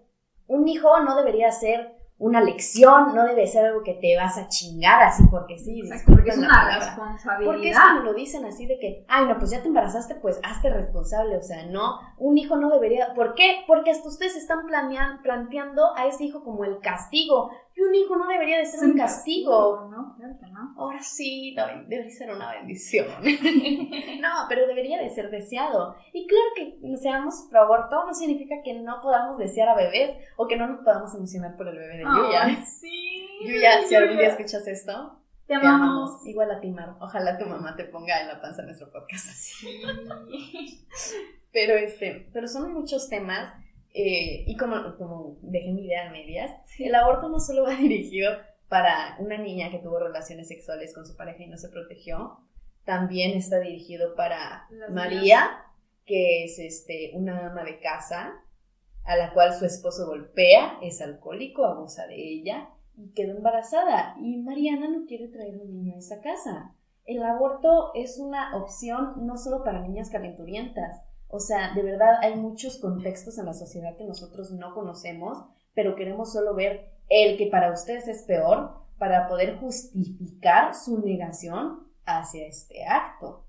[0.48, 4.50] un hijo no debería ser una lección, no debe ser algo que te vas a
[4.50, 5.80] chingar así porque sí.
[5.80, 6.86] Exacto, porque es una palabra.
[6.88, 7.52] responsabilidad.
[7.54, 10.38] Porque es como lo dicen así de que, ay, no, pues ya te embarazaste, pues
[10.44, 11.38] hazte responsable.
[11.38, 13.14] O sea, no, un hijo no debería.
[13.14, 13.64] ¿Por qué?
[13.68, 17.52] Porque hasta ustedes están planean- planteando a ese hijo como el castigo.
[17.80, 19.88] Y un hijo no debería de ser un castigo.
[19.90, 20.16] ¿no?
[20.18, 20.74] Claro que no.
[20.78, 23.08] Ahora sí, la ben- debe ser una bendición.
[24.22, 25.96] no, pero debería de ser deseado.
[26.14, 30.48] Y claro que seamos pro aborto no significa que no podamos desear a bebés o
[30.48, 32.44] que no nos podamos emocionar por el bebé de Yuya.
[32.44, 33.28] Ay, sí.
[33.46, 35.82] Yuya, si algún día escuchas esto, Te te amamos.
[36.12, 36.28] amamos.
[36.28, 36.96] Igual a ti, Mar.
[37.00, 39.68] Ojalá tu mamá te ponga en la panza nuestro podcast así.
[40.94, 41.28] Sí.
[41.52, 43.52] Pero este, pero son muchos temas
[43.94, 48.32] eh, y como, como dejé mi idea a medias, el aborto no solo va dirigido
[48.68, 52.40] para una niña que tuvo relaciones sexuales con su pareja y no se protegió,
[52.86, 55.64] también está dirigido para María,
[56.06, 58.34] que es este, una ama de casa,
[59.04, 64.16] a la cual su esposo golpea, es alcohólico, abusa de ella y quedó embarazada.
[64.20, 66.76] Y Mariana no quiere traer un niño a esa casa.
[67.06, 71.02] El aborto es una opción no solo para niñas calenturientas.
[71.32, 75.96] O sea, de verdad hay muchos contextos en la sociedad que nosotros no conocemos, pero
[75.96, 82.48] queremos solo ver el que para ustedes es peor para poder justificar su negación hacia
[82.48, 83.46] este acto.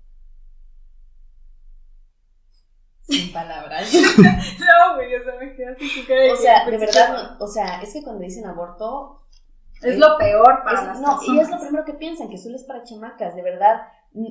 [3.01, 3.91] Sin palabras.
[4.17, 8.03] no, güey, o sea, me quedé así O sea, de verdad, o sea, es que
[8.03, 9.17] cuando dicen aborto.
[9.81, 12.63] Es, lo peor para las No, y es lo primero que piensan, que solo es
[12.63, 13.35] para chamacas.
[13.35, 13.81] De verdad,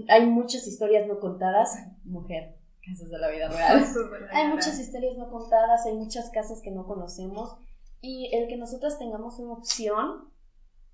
[0.08, 1.76] hay muchas historias no contadas.
[2.04, 3.84] Mujer, casos de la vida real.
[4.32, 7.56] hay muchas historias no contadas, hay muchas casas que no conocemos.
[8.00, 10.30] Y el que nosotras tengamos una opción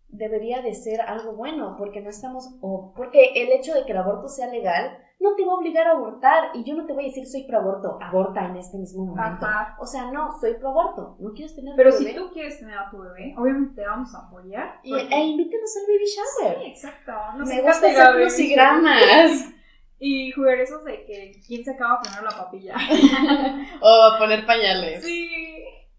[0.09, 3.99] debería de ser algo bueno, porque no estamos, o porque el hecho de que el
[3.99, 7.05] aborto sea legal no te va a obligar a abortar y yo no te voy
[7.05, 9.47] a decir soy pro aborto, aborta en este mismo momento.
[9.79, 12.91] O sea, no, soy pro aborto, no quieres tener Pero si tú quieres tener a
[12.91, 14.81] tu bebé, obviamente te vamos a apoyar.
[14.83, 16.59] Y, e invítenos al baby shower.
[16.59, 17.13] Sí, exacto.
[17.47, 19.56] Me gusta hacer crucigramas.
[19.99, 22.75] Y jugar esos de que quién se acaba primero la papilla.
[23.81, 25.03] o poner pañales.
[25.05, 25.29] Sí.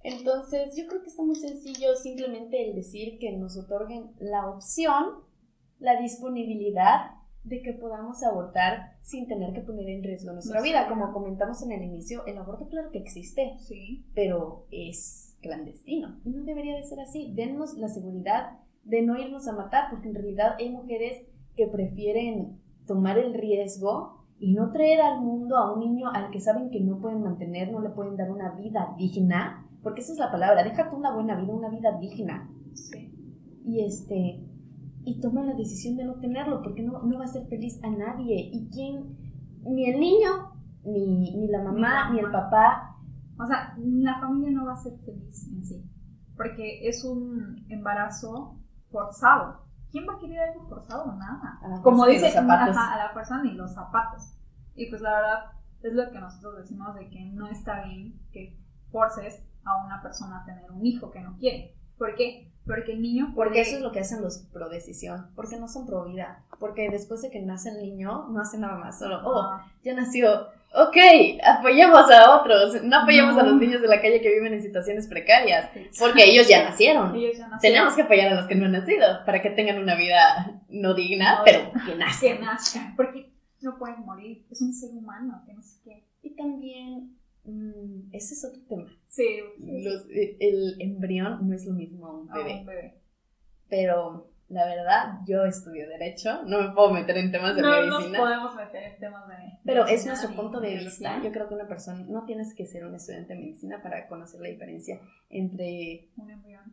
[0.03, 5.23] Entonces, yo creo que está muy sencillo simplemente el decir que nos otorguen la opción,
[5.79, 7.11] la disponibilidad
[7.43, 10.87] de que podamos abortar sin tener que poner en riesgo nuestra vida.
[10.87, 14.05] Como comentamos en el inicio, el aborto claro que existe, sí.
[14.13, 17.33] pero es clandestino y no debería de ser así.
[17.33, 22.61] Denos la seguridad de no irnos a matar, porque en realidad hay mujeres que prefieren
[22.87, 26.79] tomar el riesgo y no traer al mundo a un niño al que saben que
[26.79, 30.63] no pueden mantener, no le pueden dar una vida digna, porque esa es la palabra,
[30.63, 32.49] déjate una buena vida, una vida digna.
[32.73, 33.13] Sí.
[33.65, 34.43] Y este,
[35.03, 37.89] y toma la decisión de no tenerlo, porque no, no va a ser feliz a
[37.89, 38.49] nadie.
[38.51, 39.17] ¿Y quién?
[39.63, 40.29] Ni el niño,
[40.83, 42.97] ni, ni la mamá, ni, el papá.
[43.39, 45.83] O sea, la familia no va a ser feliz en sí,
[46.35, 48.59] porque es un embarazo
[48.91, 49.66] forzado.
[50.37, 51.13] ¿Quién va a querer algo forzado?
[51.13, 51.59] Nada.
[51.81, 54.33] Como dice, a la fuerza ni los zapatos.
[54.75, 55.51] Y pues la verdad
[55.83, 58.57] es lo que nosotros decimos de que no está bien que
[58.91, 61.75] forces a una persona a tener un hijo que no quiere.
[61.97, 62.51] ¿Por qué?
[62.65, 63.33] Porque el niño...
[63.35, 66.89] Porque eso es lo que hacen los pro decisión, porque no son pro vida, porque
[66.89, 70.97] después de que nace el niño no hace nada más, solo, oh, ya nació, ok,
[71.43, 75.07] apoyemos a otros, no apoyemos a los niños de la calle que viven en situaciones
[75.07, 77.13] precarias, porque ellos ya, nacieron.
[77.61, 80.93] Tenemos que apoyar a los que no han nacido para que tengan una vida no
[80.93, 82.37] digna, pero que nazcan.
[82.37, 86.03] Que nazcan, porque no pueden morir, es un ser humano, que no sé qué.
[86.21, 88.93] Y también Mm, ese es otro tema.
[89.07, 89.23] Sí.
[89.23, 93.01] Eh, el embrión no es lo mismo a un bebé.
[93.69, 98.17] Pero la verdad, yo estudio Derecho, no me puedo meter en temas de medicina.
[98.17, 101.21] No podemos meter en temas de Pero es nuestro punto de vista.
[101.21, 104.39] Yo creo que una persona, no tienes que ser un estudiante de medicina para conocer
[104.39, 106.63] la diferencia entre un embrión.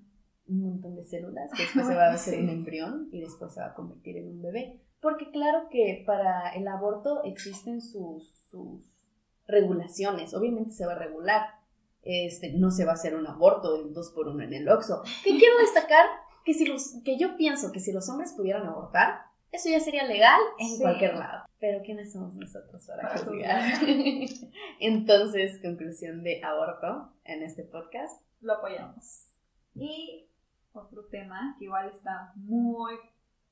[0.46, 3.60] Un montón de células, que después se va a hacer un embrión y después se
[3.60, 4.80] va a convertir en un bebé.
[5.00, 8.94] Porque claro que para el aborto existen sus, sus
[9.48, 10.32] regulaciones.
[10.32, 11.42] Obviamente se va a regular.
[12.02, 15.02] Este, no se va a hacer un aborto del 2 por 1 en el Oxxo.
[15.24, 16.06] Que quiero destacar
[16.44, 20.04] que si los que yo pienso que si los hombres pudieran abortar, eso ya sería
[20.04, 21.44] legal en cualquier lado.
[21.61, 23.80] Pero ¿quiénes somos nosotros para, juzgar?
[24.80, 28.20] Entonces, conclusión de aborto en este podcast.
[28.40, 29.28] Lo apoyamos.
[29.74, 30.26] Y
[30.72, 32.94] otro tema que igual está muy,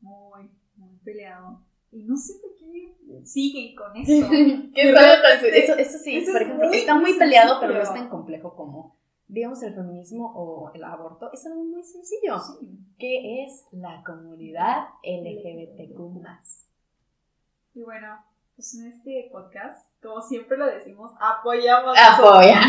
[0.00, 4.26] muy, muy peleado y no sé por qué siguen con eso.
[5.46, 8.96] eso, eso sí, por ejemplo, está muy peleado, pero no es tan complejo como,
[9.32, 11.30] digamos, el feminismo o el aborto.
[11.32, 12.36] Es algo muy sencillo.
[12.98, 15.98] ¿Qué es la comunidad LGBTQ+.
[17.74, 18.22] Y bueno,
[18.54, 21.96] pues en este podcast, como siempre lo decimos, apoyamos.
[21.98, 22.60] Apoya.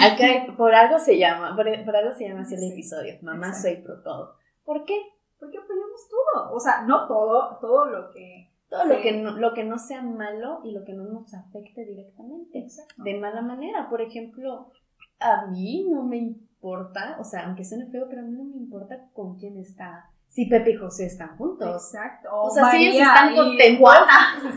[0.58, 3.16] por algo se llama, por, algo se llama así el episodio.
[3.22, 4.36] Mamá soy pro todo.
[4.64, 4.98] ¿Por qué?
[5.38, 6.54] Porque apoyamos todo.
[6.54, 10.02] O sea, no todo, todo lo que todo lo, que no, lo que no sea
[10.02, 12.66] malo y lo que no nos afecte directamente.
[12.98, 13.90] De mala manera.
[13.90, 14.72] Por ejemplo,
[15.20, 18.56] a mí no me importa, o sea, aunque suene feo, pero a mí no me
[18.56, 20.10] importa con quién está.
[20.30, 21.92] Si Pepe y José están juntos.
[21.94, 22.30] Exacto.
[22.32, 23.94] O, sea, si ellos están contentos.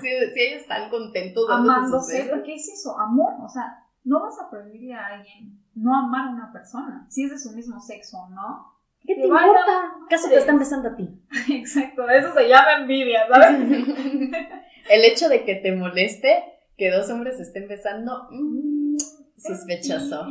[0.01, 1.51] Si, ellos están contentos.
[1.51, 3.35] Amándose, porque es eso, amor.
[3.43, 7.31] O sea, no vas a prohibirle a alguien no amar a una persona, si es
[7.33, 9.93] de su mismo sexo o no ¿Qué te importa?
[10.09, 11.09] ¿Caso te están besando a ti?
[11.51, 13.61] Exacto, eso se llama envidia, ¿sabes?
[14.91, 16.43] El hecho de que te moleste
[16.77, 18.97] que dos hombres estén besando, mmm,
[19.37, 20.27] sospechoso.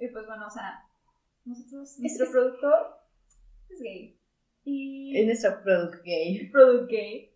[0.00, 0.84] Y pues bueno, o sea,
[1.44, 2.96] nosotros, nuestro productor
[3.68, 4.18] es gay.
[4.64, 5.18] Y...
[5.18, 6.50] Es nuestro product gay.
[6.50, 7.34] Product gay.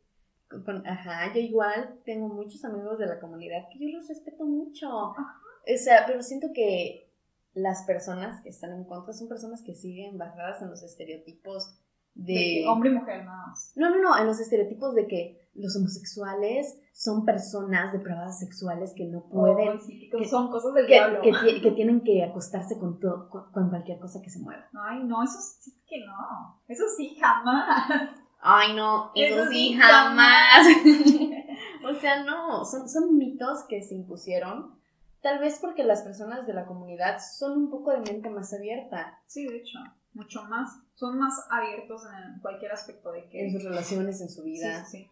[0.84, 4.88] ajá, yo igual tengo muchos amigos de la comunidad que yo los respeto mucho.
[4.90, 7.10] O sea, pero siento que
[7.54, 11.78] las personas que están en contra son personas que siguen basadas en los estereotipos
[12.14, 12.64] de...
[12.68, 13.72] hombre y mujer, nada más.
[13.76, 19.04] No, no, no, en los estereotipos de que los homosexuales son personas depravadas sexuales que
[19.06, 19.78] no pueden...
[20.10, 21.20] que, son cosas del que, diablo.
[21.22, 24.68] Que, tienen que acostarse con, todo, con, cualquier cosa que se mueva.
[24.72, 26.60] Ay, no, eso sí que no.
[26.68, 28.10] Eso sí, jamás.
[28.40, 30.66] Ay, no, eso, sí, jamás.
[31.88, 34.74] o sea, no, son, son mitos que se impusieron.
[35.22, 39.18] Tal vez porque las personas de la comunidad son un poco de mente más abierta.
[39.26, 39.78] Sí, de hecho
[40.14, 43.46] mucho más, son más abiertos en cualquier aspecto de que...
[43.46, 44.84] En sus relaciones, en su vida.
[44.84, 45.10] Sí, sí.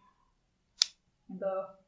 [1.29, 1.79] En todo.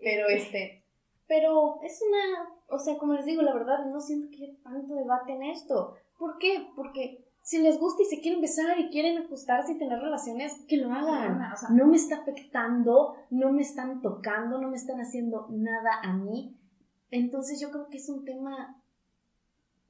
[0.00, 0.84] Pero este,
[1.28, 4.94] pero es una, o sea, como les digo, la verdad, no siento que haya tanto
[4.94, 5.94] debate en esto.
[6.18, 6.66] ¿Por qué?
[6.74, 10.78] Porque si les gusta y se quieren besar y quieren acostarse y tener relaciones, que
[10.78, 11.38] lo hagan.
[11.70, 16.58] no me está afectando, no me están tocando, no me están haciendo nada a mí.
[17.10, 18.82] Entonces yo creo que es un tema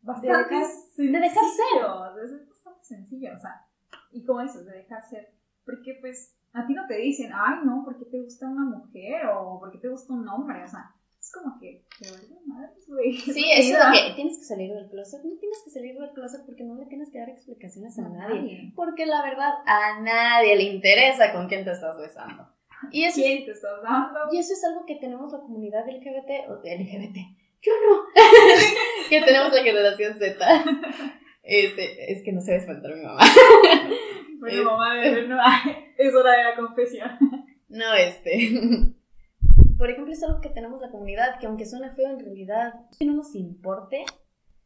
[0.09, 0.66] bastante de dejar,
[0.97, 2.25] de dejar ser.
[2.25, 3.66] Es bastante sencillo, o sea,
[4.11, 5.33] y como dices, de dejar ser.
[5.64, 9.27] Porque pues a ti no te dicen, ay no, ¿por qué te gusta una mujer?
[9.27, 10.64] O ¿por qué te gusta un hombre?
[10.64, 13.12] O sea, es como que, te vale madres, güey.
[13.18, 15.23] Sí, eso es lo que tienes que salir del closet.
[15.25, 18.73] No tienes que salir del closet porque no le tienes que dar explicaciones a, nadie.
[18.75, 22.49] Porque la verdad, a nadie le interesa con quién te estás besando.
[22.92, 24.21] Y eso, ¿Quién te estás dando?
[24.33, 27.16] Y eso es algo que tenemos la comunidad LGBT, o LGBT,
[27.61, 28.05] yo no.
[29.09, 30.64] que tenemos la generación Z.
[31.51, 33.23] Este, es que no se espantar a mi mamá.
[34.40, 35.37] Bueno, mamá, no,
[35.97, 37.11] es hora de la confesión.
[37.68, 38.51] No, este.
[39.77, 43.14] Por ejemplo, es algo que tenemos la comunidad, que aunque suena feo, en realidad no
[43.14, 44.05] nos importe,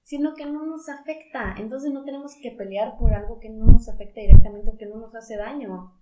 [0.03, 1.55] sino que no nos afecta.
[1.59, 4.97] Entonces no tenemos que pelear por algo que no nos afecta directamente o que no
[4.97, 5.95] nos hace daño.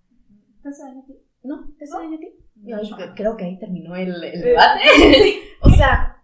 [0.61, 1.17] ¿Te hace daño a ti?
[1.43, 1.73] ¿No?
[1.77, 2.33] ¿Te hace daño a ti?
[2.55, 4.81] Yo creo que ahí terminó el, el debate.
[5.61, 6.20] o sea,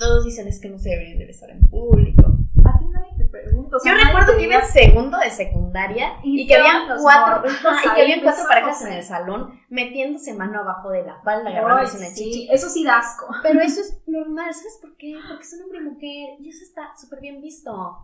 [0.00, 2.22] todos dicen es que no se deberían de besar en público.
[2.64, 3.76] A ti nadie te pregunta.
[3.84, 8.20] Yo recuerdo que iba en segundo de secundaria y, que habían cuatro, y que habían
[8.22, 12.48] cuatro parejas en el salón metiéndose mano abajo de la falda, agarrándose una chichi.
[12.50, 13.26] Eso sí da asco.
[13.42, 15.16] Pero eso es normal, ¿sabes por qué?
[15.28, 17.98] Porque son hombre y mujer y eso está súper bien visto.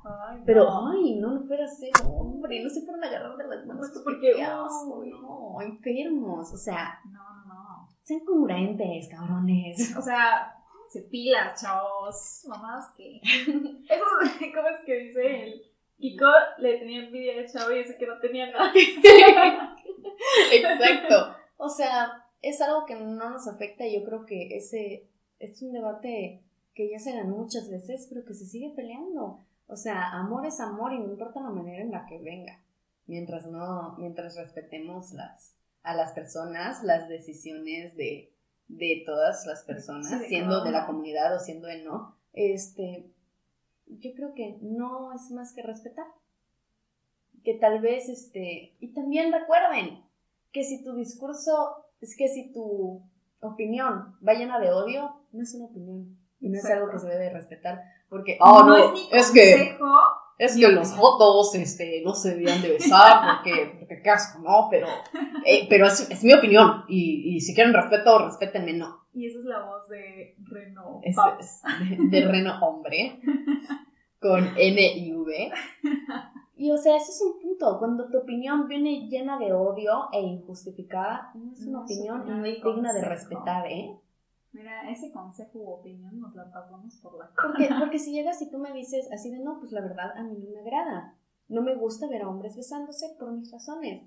[0.44, 3.90] Pero, ay, no, no fuera ser hombre, no se fueron a agarrar de las manos.
[4.04, 7.00] porque, no, enfermos, o sea.
[7.06, 7.88] No, no.
[8.02, 9.96] Sean congruentes, cabrones.
[9.96, 10.55] O sea, se
[11.02, 12.44] pilas, chavos.
[12.46, 13.20] Mamás que.
[13.22, 14.04] Eso,
[14.54, 15.62] ¿cómo es que dice él?
[15.98, 16.26] Kiko
[16.58, 18.72] le tenía envidia al chavo y dice que no tenía nada.
[20.52, 21.36] Exacto.
[21.58, 25.72] O sea, es algo que no nos afecta y yo creo que ese es un
[25.72, 26.42] debate
[26.74, 29.40] que ya se ganó muchas veces, pero que se sigue peleando.
[29.66, 32.60] O sea, amor es amor y no importa la manera en la que venga.
[33.06, 38.35] Mientras no, mientras respetemos las, a las personas, las decisiones de,
[38.68, 43.10] de todas las personas, siendo de la comunidad o siendo de no, este,
[43.86, 46.06] yo creo que no es más que respetar.
[47.44, 50.04] Que tal vez, este, y también recuerden
[50.52, 53.02] que si tu discurso, es que si tu
[53.40, 57.08] opinión va llena de odio, no es una opinión y no es algo que se
[57.08, 59.76] debe respetar, porque, oh, no, es, que
[60.38, 64.68] es que los fotos este, no se debían de besar porque, porque qué asco, ¿no?
[64.70, 64.86] Pero,
[65.44, 69.06] eh, pero es, es, mi opinión y, y, si quieren respeto, respétenme, no.
[69.14, 71.00] Y esa es la voz de Reno.
[71.02, 71.16] Es,
[72.10, 73.20] de, Reno Hombre,
[74.20, 75.52] con N y V.
[76.58, 77.78] Y o sea, ese es un punto.
[77.78, 82.44] Cuando tu opinión viene llena de odio e injustificada, no es una opinión y no
[82.44, 83.94] es digna de respetar, ¿eh?
[84.56, 87.48] Mira, ese consejo u opinión nos la pasamos por la cara.
[87.48, 90.22] Porque, porque si llegas y tú me dices así de no, pues la verdad a
[90.22, 91.14] mí no me agrada.
[91.48, 94.02] No me gusta ver a hombres besándose por mis razones.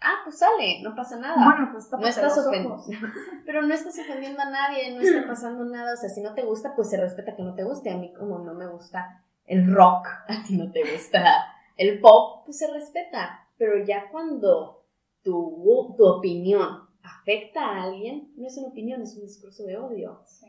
[0.00, 1.42] Ah, pues sale, no pasa nada.
[1.42, 2.84] Bueno, pues no estás ofendiendo.
[3.46, 5.94] Pero no estás ofendiendo a nadie, no está pasando nada.
[5.94, 7.90] O sea, si no te gusta, pues se respeta que no te guste.
[7.90, 12.44] A mí, como no me gusta el rock, a ti no te gusta el pop,
[12.44, 13.46] pues se respeta.
[13.56, 14.84] Pero ya cuando
[15.22, 20.22] tu, tu opinión afecta a alguien, no es una opinión, es un discurso de odio.
[20.24, 20.46] Sí.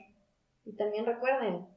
[0.65, 1.67] Y también recuerden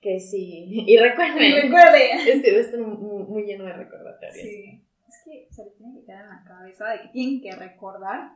[0.00, 0.84] que si...
[0.86, 1.42] Y recuerden.
[1.42, 2.18] Y recuerden.
[2.28, 4.34] Este estar muy, muy, lleno de recordatorios.
[4.34, 4.84] Sí.
[5.08, 8.32] Es que se le tiene que quedar en la cabeza de que tienen que recordar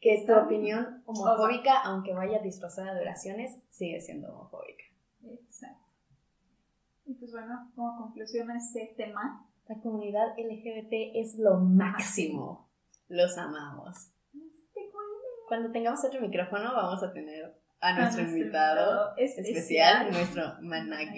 [0.00, 4.84] que esta opinión homofóbica, aunque vaya disfrazada de oraciones, sigue siendo homofóbica.
[5.24, 5.84] Exacto.
[7.06, 12.68] Y pues bueno, como conclusión a este tema, la comunidad LGBT es lo máximo.
[13.08, 14.10] Los amamos.
[15.46, 20.98] Cuando tengamos otro micrófono vamos a tener a nuestro, invitado, especial, nuestro maná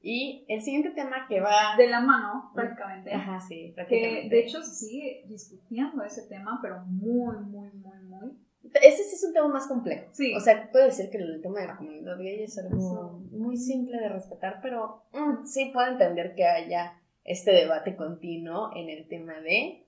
[0.00, 1.76] y el siguiente tema que va...
[1.76, 3.12] De la mano, prácticamente.
[3.12, 4.22] Ajá, sí, prácticamente.
[4.22, 8.36] Que de hecho se sigue discutiendo ese tema, pero muy, muy, muy, muy
[8.82, 10.08] ese sí es un tema más complejo.
[10.12, 10.34] Sí.
[10.34, 13.98] O sea, puede ser que el tema de la comunidad gay es algo muy simple
[13.98, 19.40] de respetar, pero mm, sí puedo entender que haya este debate continuo en el tema
[19.40, 19.86] de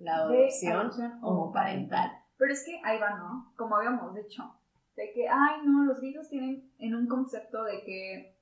[0.00, 0.90] la adopción,
[1.22, 2.10] homoparental.
[2.36, 3.52] Pero es que ahí va, ¿no?
[3.56, 4.42] Como habíamos dicho,
[4.96, 8.36] de que, ay, no, los gays tienen en un concepto de que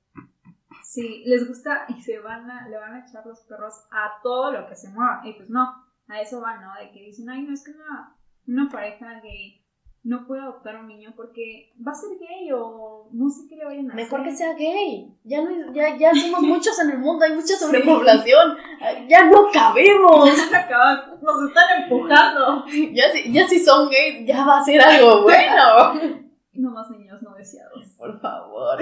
[0.83, 4.51] si les gusta y se van a, le van a echar los perros a todo
[4.51, 5.21] lo que se mueva.
[5.23, 5.67] Y pues no,
[6.07, 6.73] a eso va, ¿no?
[6.79, 8.15] De que dicen, ay, no, es que una
[8.49, 9.63] una pareja gay
[10.03, 13.57] no puede adoptar a un niño porque va a ser gay o no sé qué
[13.57, 14.03] le vayan a hacer.
[14.03, 15.13] Mejor que sea gay.
[15.23, 18.57] Ya, no, ya, ya somos muchos en el mundo, hay mucha sobrepoblación.
[19.07, 20.29] Ya no cabemos.
[20.29, 22.65] Nos están empujando.
[22.93, 26.19] Ya si, ya si son gays, ya va a ser algo bueno.
[26.51, 27.85] No más niños no deseados.
[27.97, 28.79] Por favor.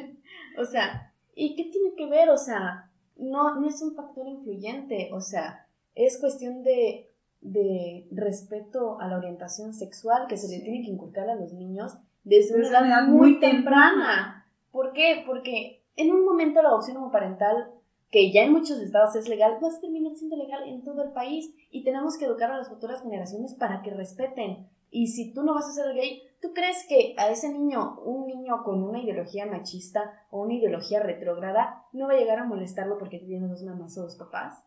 [0.58, 2.30] o sea, ¿y qué tiene que ver?
[2.30, 5.10] O sea, no, no es un factor influyente.
[5.12, 7.05] O sea, es cuestión de
[7.46, 11.96] de respeto a la orientación sexual que se le tiene que inculcar a los niños
[12.24, 14.48] desde una edad muy temprana.
[14.72, 15.22] ¿Por qué?
[15.24, 17.70] Porque en un momento la adopción homoparental,
[18.10, 21.12] que ya en muchos estados es legal, va a terminar siendo legal en todo el
[21.12, 24.68] país y tenemos que educar a las futuras generaciones para que respeten.
[24.90, 28.26] Y si tú no vas a ser gay, ¿tú crees que a ese niño, un
[28.26, 32.98] niño con una ideología machista o una ideología retrógrada, no va a llegar a molestarlo
[32.98, 34.64] porque tiene dos mamás o dos papás?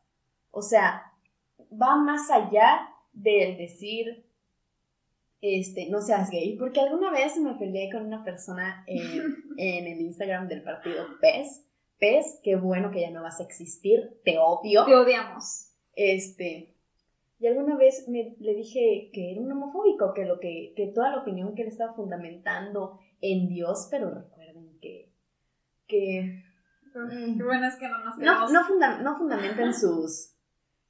[0.51, 1.08] O sea,
[1.71, 4.25] va más allá del decir,
[5.41, 9.07] este, no seas gay, porque alguna vez me peleé con una persona en,
[9.57, 11.65] el Instagram del partido PES.
[11.99, 14.85] PES, qué bueno que ya no vas a existir, te odio.
[14.85, 15.71] Te odiamos.
[15.95, 16.75] Este,
[17.39, 21.09] y alguna vez me, le dije que era un homofóbico, que, lo que, que toda
[21.09, 25.11] la opinión que él estaba fundamentando en Dios, pero recuerden que,
[25.87, 26.43] que
[26.91, 30.33] Qué bueno es que no nos no, no, no fundamenten sus,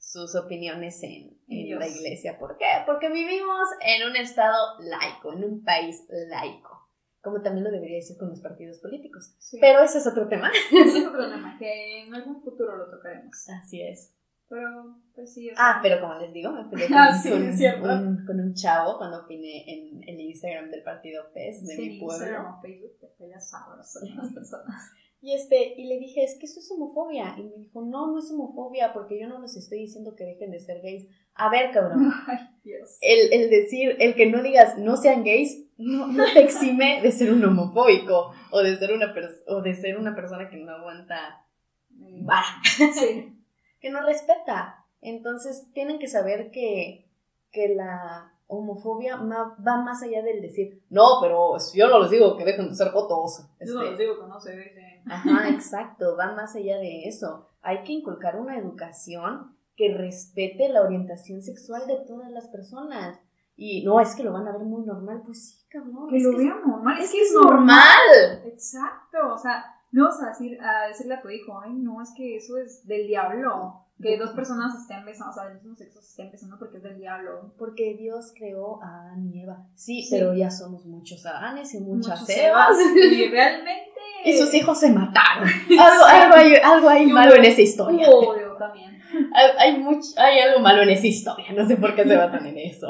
[0.09, 2.39] sus opiniones en, la iglesia.
[2.39, 2.65] ¿Por qué?
[2.87, 6.89] Porque vivimos en un estado laico, en un país laico,
[7.21, 9.35] como también lo debería decir con los partidos políticos.
[9.61, 10.51] Pero ese es otro tema.
[10.71, 13.49] Es otro tema, que en algún futuro lo tocaremos.
[13.49, 14.15] Así es.
[14.47, 15.51] Pero, pues sí.
[15.55, 17.43] ah, pero como les digo, me peleé ah, con,
[17.91, 22.57] un, con, un, chavo cuando opiné en el Instagram del partido PES de mi pueblo.
[22.63, 24.91] Facebook te peleas las personas.
[25.21, 27.35] Y, este, y le dije, es que eso es homofobia.
[27.37, 30.51] Y me dijo, no, no es homofobia, porque yo no les estoy diciendo que dejen
[30.51, 31.07] de ser gays.
[31.33, 32.11] A ver, cabrón.
[32.27, 32.97] Ay, Dios.
[33.01, 37.11] El, el decir, el que no digas no sean gays, no, no te exime de
[37.11, 39.13] ser un homofóbico o de ser una,
[39.47, 41.45] o de ser una persona que no aguanta
[41.89, 42.27] mm.
[42.93, 43.35] Sí.
[43.81, 44.85] que no respeta.
[45.01, 47.09] Entonces, tienen que saber que,
[47.51, 52.43] que la homofobia va más allá del decir, no, pero yo no les digo que
[52.43, 53.45] dejen de ser fotos.
[53.59, 55.03] Yo no este, les digo que no se dejen.
[55.09, 57.47] Ajá, exacto, va más allá de eso.
[57.61, 63.21] Hay que inculcar una educación que respete la orientación sexual de todas las personas.
[63.55, 66.09] Y no, es que lo van a ver muy normal, pues sí, cabrón.
[66.09, 66.97] Que lo vean normal.
[66.99, 68.41] Es, que es normal.
[68.45, 72.11] Exacto, o sea, no vas a, decir, a decirle a tu hijo, ay, no, es
[72.15, 76.01] que eso es del diablo que dos personas estén besando, o sea, del mismo sexo
[76.01, 77.53] se estén besando porque es del diablo.
[77.57, 79.67] Porque Dios creó a Adán y Eva.
[79.75, 82.77] Sí, pero ya somos muchos Adanes y muchas Evas.
[82.95, 83.99] Y realmente.
[84.25, 85.49] y sus hijos se mataron.
[85.79, 88.09] algo, algo, hay, algo hay malo en esa historia.
[88.09, 88.99] Obvio, también.
[89.33, 91.51] Hay, hay, hay algo malo en esa historia.
[91.53, 92.87] No sé por qué se basan en eso.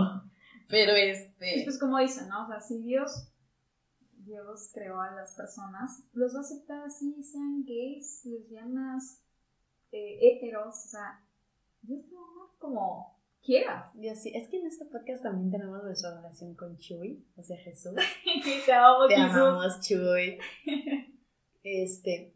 [0.68, 1.62] Pero este.
[1.64, 2.44] Pues como dicen, ¿no?
[2.44, 3.30] O sea, si Dios
[4.30, 9.24] Dios creó a las personas, los va a aceptar así, sean gays, lesbianas,
[9.92, 11.24] eh, heteros, o sea,
[11.82, 13.94] Dios te ama como quieras.
[13.96, 17.58] Dios sí, es que en este podcast también tenemos nuestra relación con Chuy, o sea,
[17.58, 17.94] Jesús.
[18.66, 20.38] te amamos, te amamos, Chuy.
[21.64, 22.34] Este,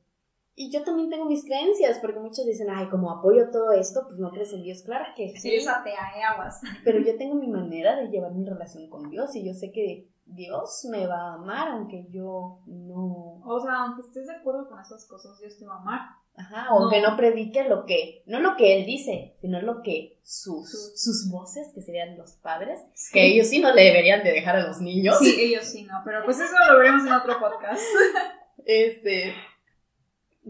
[0.56, 4.20] y yo también tengo mis creencias, porque muchos dicen, ay, como apoyo todo esto, pues
[4.20, 4.84] no crees en Dios.
[4.84, 5.50] Claro que sí.
[5.50, 6.62] Sí, esa te aguas.
[6.84, 10.10] Pero yo tengo mi manera de llevar mi relación con Dios y yo sé que
[10.26, 13.42] Dios me va a amar, aunque yo no.
[13.44, 16.02] O sea, aunque estés de acuerdo con esas cosas, Dios te va a amar.
[16.36, 17.16] Ajá, aunque no.
[17.16, 21.82] predique lo que, no lo que él dice, sino lo que sus, sus voces, que
[21.82, 22.80] serían los padres,
[23.12, 25.20] que ellos sí no le deberían de dejar a los niños.
[25.20, 27.84] Sí, ellos sí no, pero pues eso lo veremos en otro podcast.
[28.66, 29.34] este,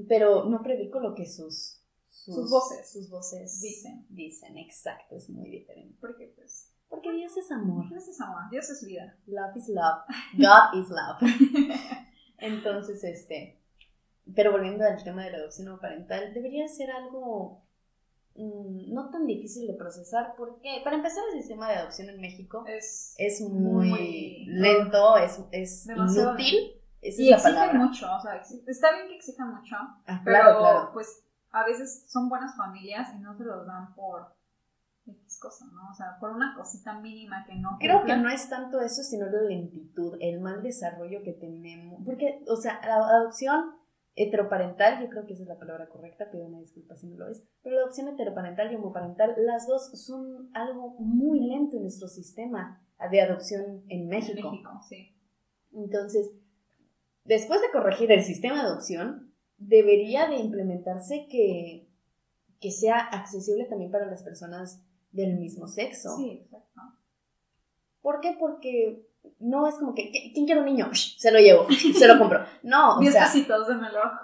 [0.07, 4.05] pero no predico lo que sus, sus, voces, sus voces dicen.
[4.09, 5.97] Dicen, exacto, es muy diferente.
[5.99, 7.89] Porque pues porque Dios es amor.
[7.89, 9.17] Dios es amor, Dios es vida.
[9.25, 10.03] Love is love.
[10.38, 11.19] God is love.
[12.38, 13.62] Entonces, este,
[14.36, 17.61] pero volviendo al tema de la adopción parental, debería ser algo
[18.36, 22.63] mm, no tan difícil de procesar porque, para empezar, el sistema de adopción en México
[22.67, 26.74] Es, es muy, muy- lento, es, es inútil.
[27.01, 27.80] Esa y es la exigen palabra.
[27.80, 29.76] mucho, o sea, está bien que exijan mucho,
[30.07, 30.89] Ah, pero claro, claro.
[30.93, 31.21] pues
[31.51, 34.34] a veces son buenas familias y no se los dan por
[35.05, 35.91] X cosa, ¿no?
[35.91, 39.26] O sea, por una cosita mínima que no Creo que no es tanto eso, sino
[39.26, 42.01] la lentitud, el mal desarrollo que tenemos.
[42.05, 43.76] Porque, o sea, la adopción
[44.16, 47.30] heteroparental, yo creo que esa es la palabra correcta, pido una disculpa si no lo
[47.30, 52.07] es, pero la adopción heteroparental y homoparental, las dos son algo muy lento en nuestro
[52.07, 54.51] sistema de adopción en En México.
[54.51, 55.16] México, sí.
[55.74, 56.32] Entonces,
[57.26, 61.88] después de corregir el sistema de adopción, debería de implementarse que,
[62.59, 66.16] que sea accesible también para las personas del mismo sexo.
[66.18, 66.82] Sí, exacto.
[68.01, 68.36] ¿Por qué?
[68.39, 69.07] Porque
[69.39, 70.88] no es como que, ¿qui- ¿quién quiere un niño?
[71.17, 71.65] Se lo llevo,
[71.99, 72.39] se lo compro.
[72.63, 73.26] No, o Diez sea,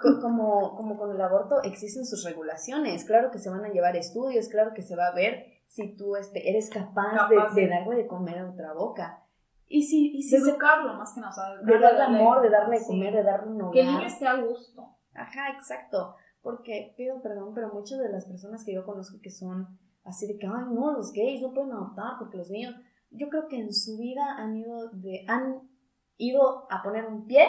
[0.02, 3.04] co- como, como con el aborto existen sus regulaciones.
[3.04, 6.16] Claro que se van a llevar estudios, claro que se va a ver si tú
[6.16, 9.24] este, eres capaz, Capaz de, darle de comer a otra boca.
[9.66, 12.42] Y si, y si De se- educarlo más que nada, o sea, de darle amor,
[12.42, 12.86] de darle de sí.
[12.88, 14.10] comer, de darle un Que el niño hogar.
[14.10, 14.96] esté a gusto.
[15.14, 16.16] Ajá, exacto.
[16.42, 20.38] Porque pido perdón, pero muchas de las personas que yo conozco que son así de
[20.38, 22.74] que, ay, no, los gays no pueden adoptar porque los niños,
[23.10, 25.68] yo creo que en su vida han ido de, han
[26.16, 27.44] ido a poner un pie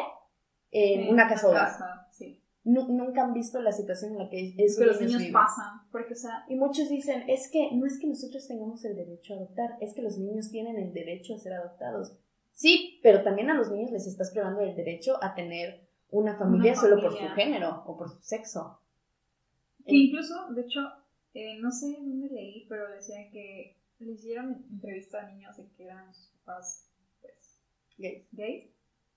[0.71, 1.71] en Sí, una casa hogar.
[2.11, 2.41] Sí.
[2.63, 5.33] Nu- nunca han visto la situación en la que Es que los niños viven.
[5.33, 5.81] pasan.
[5.91, 9.33] Porque, o sea, Y muchos dicen, es que no es que nosotros tengamos el derecho
[9.33, 12.13] a adoptar, es que los niños tienen el derecho a ser adoptados.
[12.53, 16.73] Sí, pero también a los niños les estás privando el derecho a tener una familia,
[16.73, 18.79] Una solo por su género o por su sexo.
[19.85, 20.81] que incluso, de hecho,
[21.33, 25.85] eh, no sé dónde leí, pero decía que le hicieron entrevista a niños de que
[25.85, 26.91] eran sus papás,
[27.21, 27.61] pues,
[27.97, 28.27] Gays.
[28.31, 28.71] gays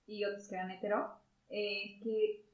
[0.07, 1.19] y otros que eran hetero,
[1.49, 2.45] eh, que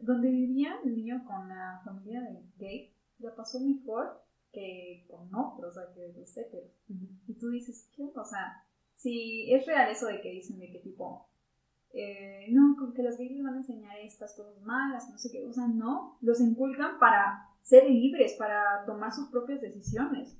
[0.00, 4.22] donde vivía el niño con la familia de gay, la pasó mejor
[4.52, 6.70] que con otros, o sea, que los heteros.
[7.26, 8.22] Y tú dices, ¿qué onda?
[8.22, 8.64] O sea,
[8.96, 11.28] si es real eso de que dicen de que tipo,
[11.92, 15.30] eh, no, con que los gays les van a enseñar estas cosas malas, no sé
[15.30, 20.36] qué, o sea, no, los inculcan para ser libres, para tomar sus propias decisiones.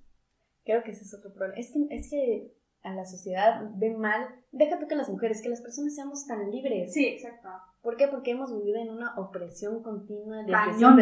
[0.67, 1.59] Creo que ese es otro problema.
[1.59, 2.53] Es que, es que
[2.83, 6.51] a la sociedad ve mal, deja tú que las mujeres, que las personas seamos tan
[6.51, 6.93] libres.
[6.93, 7.49] Sí, exacto.
[7.83, 8.09] ¿Por qué?
[8.09, 10.53] Porque hemos vivido en una opresión continua de,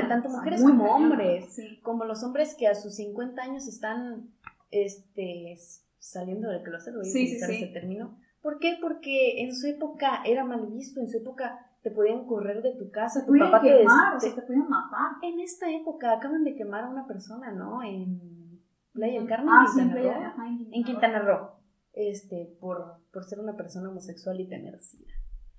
[0.03, 1.53] tanto o mujeres como hombres.
[1.55, 1.81] Sí.
[1.83, 4.31] Como los hombres que a sus 50 años están
[4.71, 5.57] este,
[5.99, 7.57] saliendo del closet, voy a Sí, utilizar sí.
[7.63, 8.19] ese término.
[8.43, 8.77] ¿Por qué?
[8.81, 12.91] Porque en su época era mal visto, en su época te podían correr de tu
[12.91, 15.13] casa, Te tu papá te, quemar, o te- sea, te pueden matar.
[15.23, 17.83] En esta época acaban de quemar a una persona, ¿no?
[17.83, 18.34] En
[18.95, 20.27] Playa del Carmen, Ah, en sí, en Quintana Playa- Roo.
[20.33, 21.51] ajá, en En Quintana Roo.
[21.93, 25.13] Este, por, por ser una persona homosexual y tener SIDA.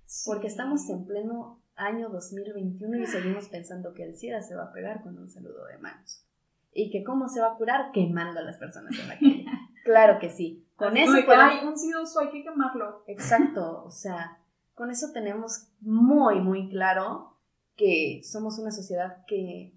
[0.05, 0.23] Sí.
[0.29, 4.71] Porque estamos en pleno año 2021 y seguimos pensando que el SIDA se va a
[4.73, 6.25] pegar con un saludo de manos.
[6.73, 7.91] ¿Y que cómo se va a curar?
[7.93, 9.45] Quemando a las personas en la calle.
[9.85, 10.65] claro que sí.
[10.75, 13.03] Con Así eso como de que, podemos- Ay, un sidoso, hay que quemarlo.
[13.07, 14.39] Exacto, o sea,
[14.73, 17.37] con eso tenemos muy, muy claro
[17.77, 19.73] que somos una sociedad que.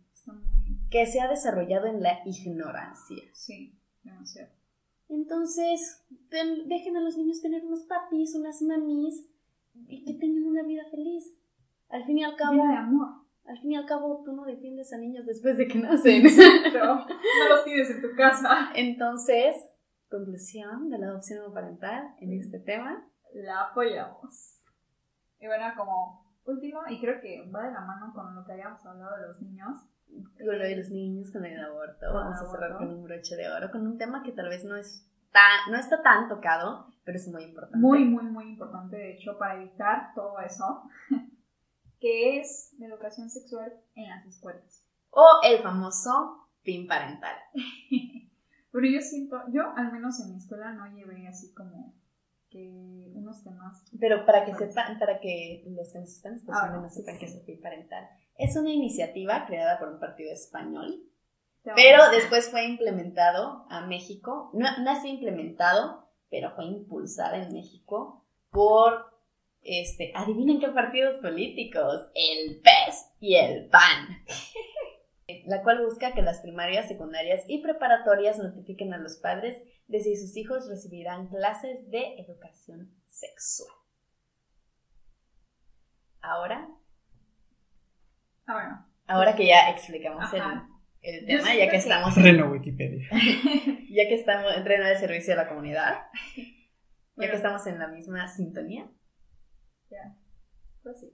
[0.91, 3.22] Que se ha desarrollado en la ignorancia.
[3.32, 4.51] Sí, demasiado.
[5.09, 9.26] Entonces, den- dejen a los niños tener unos papis, unas mamis
[9.86, 11.34] y que tengan una vida feliz.
[11.89, 13.09] Al fin y al cabo, Llena de amor.
[13.47, 16.22] al fin y al cabo, tú no defiendes a niños después de que nacen.
[16.72, 18.70] Pero no los tienes en tu casa.
[18.74, 19.57] Entonces,
[20.11, 23.07] conclusión de la adopción homoparental en este tema.
[23.34, 24.59] La apoyamos.
[25.41, 28.84] Y bueno, como último, y creo que va de la mano con lo que habíamos
[28.84, 29.78] hablado de los niños,
[30.38, 32.06] Con lo de los niños, con el aborto.
[32.06, 34.64] Con Vamos a cerrar con un broche de oro, con un tema que tal vez
[34.64, 37.78] no es tan, no está tan tocado, pero es muy importante.
[37.78, 40.82] muy, muy, muy importante, de hecho, para evitar todo eso,
[42.00, 44.84] que es la educación sexual en las escuelas.
[45.11, 47.36] O el famoso PIN parental.
[48.70, 51.94] Pero yo siento, yo al menos en mi escuela no llevé así como
[52.50, 53.84] que unos temas.
[53.98, 57.24] Pero para que sepan, para que los que nos están escuchando Ah, no sepan qué
[57.26, 58.09] es el PIN parental,
[58.39, 61.03] es una iniciativa creada por un partido español,
[61.74, 64.51] pero después fue implementado a México.
[64.55, 69.12] No, no es implementado, pero fue impulsada en México por,
[69.62, 74.24] este, adivinen qué partidos políticos, el PES y el PAN.
[75.45, 80.16] La cual busca que las primarias, secundarias y preparatorias notifiquen a los padres de si
[80.16, 83.68] sus hijos recibirán clases de educación sexual.
[86.20, 86.68] Ahora,
[88.49, 88.86] Ah, bueno.
[89.07, 90.42] ahora que ya explicamos el,
[91.03, 93.07] el tema, ya que que- estamos Reno Wikipedia.
[93.90, 96.07] ya que estamos entrando al servicio de la comunidad,
[97.16, 98.90] ya que estamos en la misma sintonía.
[99.90, 100.16] Ya,
[100.82, 101.12] pues sí.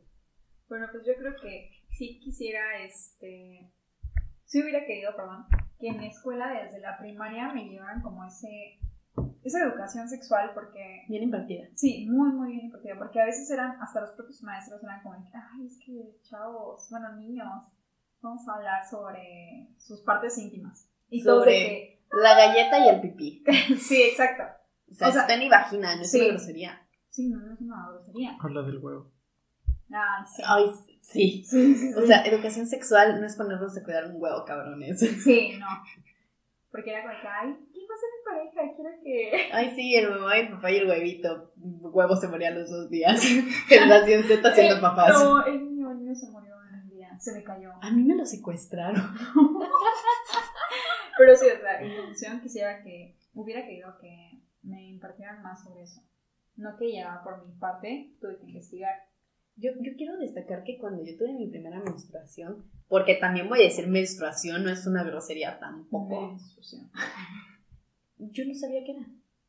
[0.68, 3.70] Bueno, pues yo creo que sí quisiera, este,
[4.44, 8.24] sí hubiera querido, perdón, que que en mi escuela desde la primaria me llevan como
[8.24, 8.78] ese
[9.44, 11.04] esa educación sexual porque...
[11.08, 11.68] Bien impartida.
[11.74, 15.14] Sí, muy, muy bien impartida, porque a veces eran, hasta los propios maestros eran como,
[15.14, 17.46] ay, es que chavos, bueno, niños,
[18.22, 20.88] vamos a hablar sobre sus partes íntimas.
[21.10, 22.02] Y sobre que...
[22.10, 23.44] la galleta y el pipí.
[23.78, 24.44] sí, exacto.
[24.90, 26.80] O sea, está ni vagina, no es una grosería.
[27.10, 28.36] Sí, no, no es una grosería.
[28.40, 29.12] Habla del huevo.
[29.90, 30.42] Ay, sí.
[30.44, 30.64] Ay,
[31.02, 31.44] sí.
[31.44, 31.94] sí.
[31.94, 34.98] O sea, educación sexual no es ponernos a cuidar un huevo, cabrones.
[35.00, 35.66] Sí, no.
[36.70, 38.74] Porque era como que, ay, ¿quién va a ser mi pareja?
[38.74, 39.48] Quiero que.
[39.52, 41.52] Ay, sí, el mamá, el papá y el huevito.
[41.56, 43.22] Huevo se moría los dos días.
[43.68, 45.22] Generación Z haciendo papás.
[45.22, 47.18] No, el niño, el niño se murió en un día.
[47.18, 47.70] Se me cayó.
[47.80, 49.02] A mí me lo secuestraron.
[51.18, 53.16] Pero sí, o sea, en función quisiera que.
[53.36, 56.00] Hubiera querido que me impartieran más sobre eso.
[56.56, 58.94] No que ya por mi parte tuve que investigar.
[59.56, 63.64] Yo, yo quiero destacar que cuando yo tuve mi primera menstruación, porque también voy a
[63.64, 66.28] decir menstruación, no es una grosería tampoco.
[66.28, 66.90] Menstruación.
[68.18, 69.06] Yo no sabía qué era.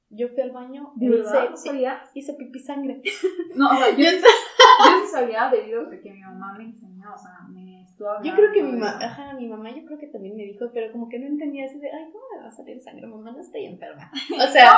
[0.10, 1.50] Yo fui al baño ¿De verdad?
[1.50, 2.04] ¿No sabía?
[2.14, 3.02] Hice pipí sangre.
[3.56, 7.18] No, o sea, yo, yo sí sabía debido a que mi mamá me enseñó, o
[7.18, 10.44] sea, me yo creo que mi, mamá, ajá, mi mamá yo creo que también me
[10.44, 13.08] dijo, pero como que no entendía así de, ay, ¿cómo me va a salir sangre?
[13.08, 14.12] Mamá, no estoy enferma.
[14.36, 14.74] O sea,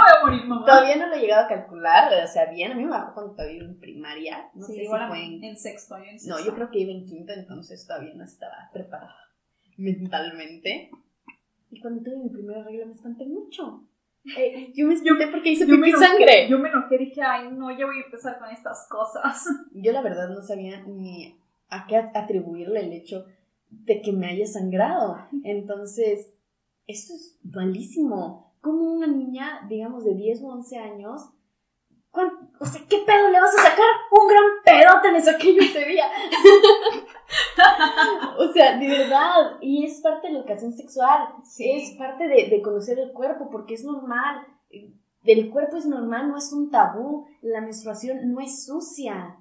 [0.66, 3.34] todavía no lo he llegado a calcular, o sea, bien, a mí me bajó cuando
[3.34, 5.44] todavía iba en primaria, no sé si fue en...
[5.44, 6.30] en sexto, yo en sexto.
[6.30, 9.16] No, yo creo que iba en quinto, entonces todavía no estaba preparada
[9.78, 10.92] mentalmente.
[11.72, 13.84] Y cuando tuve mi primera regla me espanté mucho.
[14.38, 16.49] Eh, yo me espanté porque hice pipí sangre.
[16.49, 19.45] Yo me enojé, dije, ay, no, ya voy a empezar con estas cosas.
[19.72, 21.39] Yo la verdad no sabía ni
[21.70, 23.26] a qué atribuirle el hecho
[23.70, 25.18] de que me haya sangrado.
[25.45, 26.34] Entonces,
[26.88, 28.53] esto es malísimo.
[28.59, 31.30] Como una niña, digamos, de 10 o 11 años,
[32.59, 33.86] o sea, ¿qué pedo le vas a sacar?
[34.11, 36.05] Un gran pedote me saqué yo ese día.
[38.38, 39.57] o sea, de verdad.
[39.61, 41.30] Y es parte de la educación sexual.
[41.59, 44.45] Es parte de, de conocer el cuerpo, porque es normal.
[45.24, 47.28] El cuerpo es normal, no es un tabú.
[47.41, 49.38] La menstruación no es sucia.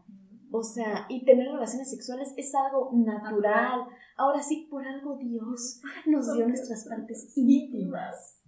[0.50, 3.86] O sea, y tener relaciones sexuales es algo natural.
[4.16, 8.42] Ahora sí, por algo Dios nos dio nuestras partes íntimas.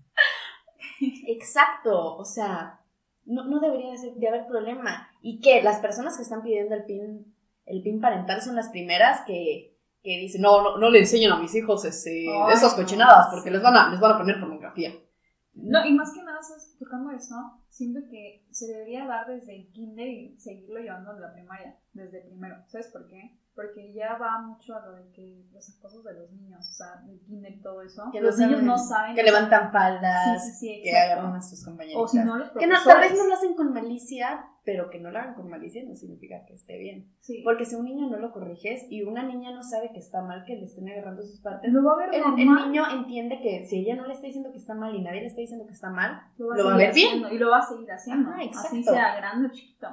[1.27, 2.81] Exacto, o sea,
[3.29, 5.09] no, no debería de, haber problema.
[5.23, 7.35] Y que las personas que están pidiendo el PIN,
[7.67, 11.39] el PIN parental son las primeras que, que dicen, no, no, no le enseñan a
[11.39, 14.93] mis hijos ese, esas cochinadas porque les, van a, les van a poner pornografía.
[15.55, 16.39] No, y más que nada,
[16.79, 17.35] tocando eso,
[17.69, 22.21] siento que se debería dar desde el kinder y seguirlo llevando a la primaria, desde
[22.21, 22.57] primero.
[22.69, 23.37] ¿Sabes por qué?
[23.59, 27.03] Porque ya va mucho a lo de que los esposos de los niños, o sea,
[27.09, 29.17] el kinder y todo eso, que los niños no saben.
[29.17, 32.01] Que levantan faldas, sí, sí, sí, que agarran a sus compañeros.
[32.01, 35.01] O si no, los Que no, tal vez no lo hacen con malicia, pero que
[35.01, 37.11] no lo hagan con malicia no significa que esté bien.
[37.43, 40.45] Porque si un niño no lo corriges y una niña no sabe que está mal
[40.45, 43.81] que le estén agarrando sus partes, va a ver el, el, niño entiende que si
[43.81, 45.91] ella no le está diciendo que está mal y nadie le está diciendo que está
[45.91, 47.25] mal, lo va, a, ver bien.
[47.33, 48.31] Y lo va a seguir haciendo.
[48.31, 49.89] Ah, Así sea grande o chiquito.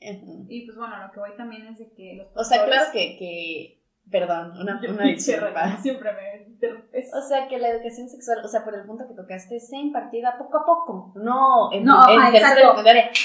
[0.00, 3.16] Y pues bueno, lo que voy también es de que los O sea, claro que,
[3.16, 5.76] que perdón, una, una disculpa.
[5.78, 7.10] Siempre me interrumpes.
[7.14, 10.36] O sea, que la educación sexual, o sea, por el punto que tocaste, sea impartida
[10.38, 12.74] poco a poco, no en, no, en tercero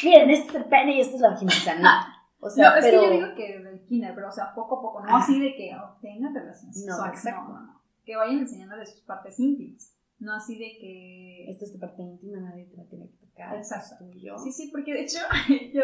[0.03, 1.89] Miren, este es el pene y este es la vagina, o sea, no.
[2.41, 3.01] O sea, no, es pero...
[3.01, 5.39] que yo digo que desde el kinder, pero o sea, poco a poco, no así
[5.39, 10.33] de que obtengan relaciones sexuales, no, no, no, que vayan enseñándole sus partes íntimas, no
[10.33, 11.49] así de que...
[11.49, 13.55] Esta es tu parte íntima, nadie te la tiene que tocar.
[13.55, 14.05] Exacto.
[14.43, 15.19] Sí, sí, porque de hecho,
[15.73, 15.83] yo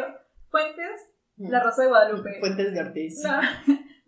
[0.49, 1.49] Fuentes, mm.
[1.49, 2.39] La Rosa de Guadalupe.
[2.39, 3.23] Fuentes de Ortiz.
[3.23, 3.41] No,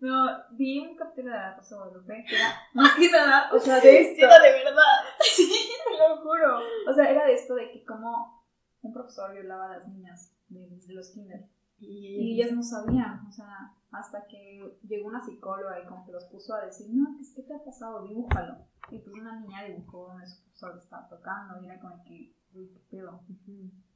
[0.00, 3.58] no, vi un capítulo de La Rosa de Guadalupe que era más que nada, o
[3.58, 4.24] sea, de esto.
[4.24, 4.82] Era de verdad.
[5.20, 5.48] Sí,
[5.84, 6.58] te lo juro.
[6.88, 8.44] O sea, era de esto de que como
[8.82, 11.48] un profesor violaba a las niñas de, los kinder.
[11.78, 16.24] Y, ellas no sabían, o sea, hasta que llegó una psicóloga y como que los
[16.24, 18.02] puso a decir, no, ¿qué, qué te ha pasado?
[18.02, 18.66] Dibújalo.
[18.90, 22.34] Y pues una niña dibujó donde su profesor estaba tocando y era como que,
[22.66, 23.20] qué pedo.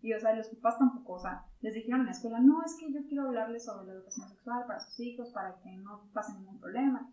[0.00, 2.76] Y, o sea, los papás tampoco, o sea, les dijeron en la escuela, no, es
[2.78, 6.38] que yo quiero hablarles sobre la educación sexual para sus hijos, para que no pasen
[6.38, 7.10] ningún problema,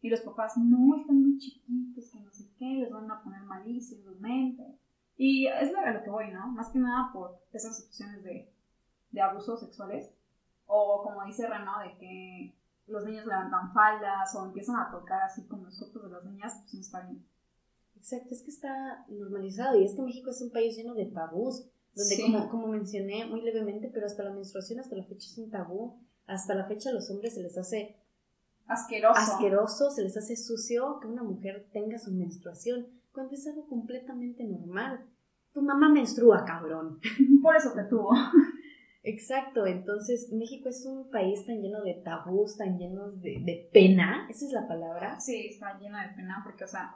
[0.00, 3.42] Y los papás, no, están muy chiquitos, que no sé qué, les van a poner
[3.42, 4.78] malicia mente.
[5.16, 6.48] Y es lo, a lo que voy, ¿no?
[6.48, 8.52] Más que nada por esas situaciones de,
[9.10, 10.14] de abusos sexuales.
[10.66, 12.54] O como dice Reno, de que
[12.86, 16.58] los niños levantan faldas o empiezan a tocar así con los cuerpos de las niñas,
[16.62, 17.26] pues no está bien.
[17.98, 21.68] Exacto, es que está normalizado y es que México es un país lleno de tabús
[21.94, 25.50] donde como, como mencioné muy levemente, pero hasta la menstruación, hasta la fecha es un
[25.50, 27.96] tabú, hasta la fecha a los hombres se les hace
[28.66, 29.20] asqueroso.
[29.20, 34.44] asqueroso, se les hace sucio que una mujer tenga su menstruación, cuando es algo completamente
[34.44, 35.04] normal.
[35.52, 37.00] Tu mamá menstrua, cabrón.
[37.42, 38.10] Por eso te tuvo.
[39.02, 44.28] Exacto, entonces México es un país tan lleno de tabús, tan lleno de, de pena,
[44.28, 45.18] esa es la palabra.
[45.18, 46.94] Sí, está lleno de pena porque, o sea,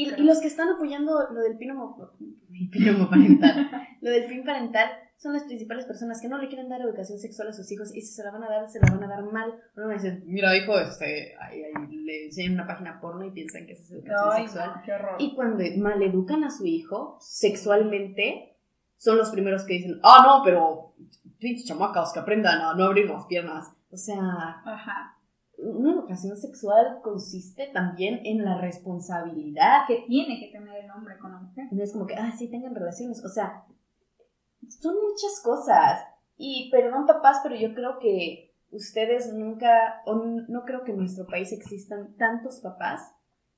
[0.00, 1.96] Y, y los que están apoyando lo del pino,
[2.72, 3.70] pino parental,
[4.00, 7.48] lo del pin parental, son las principales personas que no le quieren dar educación sexual
[7.48, 9.22] a sus hijos y si se la van a dar, se la van a dar
[9.24, 9.54] mal.
[9.76, 13.66] Uno me dice, mira hijo, este, ahí, ahí le enseñan una página porno y piensan
[13.66, 14.72] que es educación Ay, sexual.
[14.76, 15.16] no, qué horror.
[15.18, 18.56] Y cuando maleducan a su hijo sexualmente,
[18.96, 20.94] son los primeros que dicen, ah, no, pero
[21.38, 23.70] pinches chamacas que aprendan a no abrir las piernas.
[23.90, 25.18] O sea, Ajá.
[25.62, 29.86] Una educación sexual consiste también en la responsabilidad.
[29.86, 31.66] Que tiene que tener el hombre con la mujer.
[31.70, 33.24] No es como que, ah, sí, tengan relaciones.
[33.24, 33.64] O sea,
[34.68, 36.00] son muchas cosas.
[36.36, 41.26] Y perdón, papás, pero yo creo que ustedes nunca, o no creo que en nuestro
[41.26, 43.12] país existan tantos papás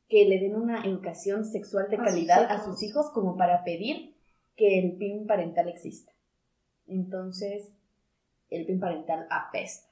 [0.08, 4.14] que le den una educación sexual de calidad a sus hijos como para pedir
[4.56, 6.12] que el PIN parental exista.
[6.86, 7.72] Entonces,
[8.50, 9.91] el PIN parental apesta.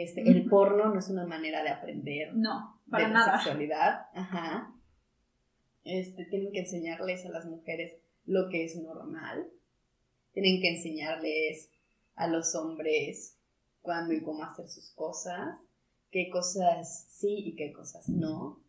[0.00, 3.38] Este, el porno no es una manera de aprender No, para de la nada.
[3.38, 4.06] sexualidad.
[4.14, 4.72] Ajá.
[5.84, 9.48] Este, tienen que enseñarles a las mujeres lo que es normal.
[10.32, 11.70] Tienen que enseñarles
[12.14, 13.36] a los hombres
[13.82, 15.58] cuándo y cómo hacer sus cosas.
[16.10, 18.60] Qué cosas sí y qué cosas no.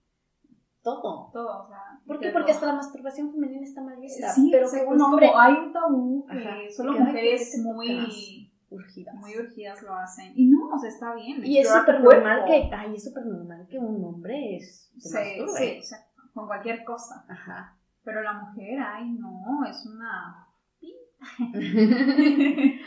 [0.82, 1.30] Todo.
[1.32, 1.78] Todo, o sea.
[2.06, 2.28] ¿Por qué?
[2.28, 2.56] de Porque todo.
[2.56, 4.34] hasta la masturbación femenina está mal vista.
[4.34, 7.58] Sí, pero que un hombre como hay un tabú que Ajá, solo mujeres ¿por qué
[7.58, 8.43] te muy?
[8.74, 9.16] Urgidas.
[9.16, 10.34] muy urgidas lo hacen.
[10.36, 11.46] Y no, o sea, está bien.
[11.46, 15.82] Y es súper normal que, ay, es súper normal que un hombre es, se Sí,
[15.82, 15.96] sí,
[16.34, 17.26] con cualquier cosa.
[17.28, 17.78] Ajá.
[18.04, 20.48] Pero la mujer, ay, no, es una.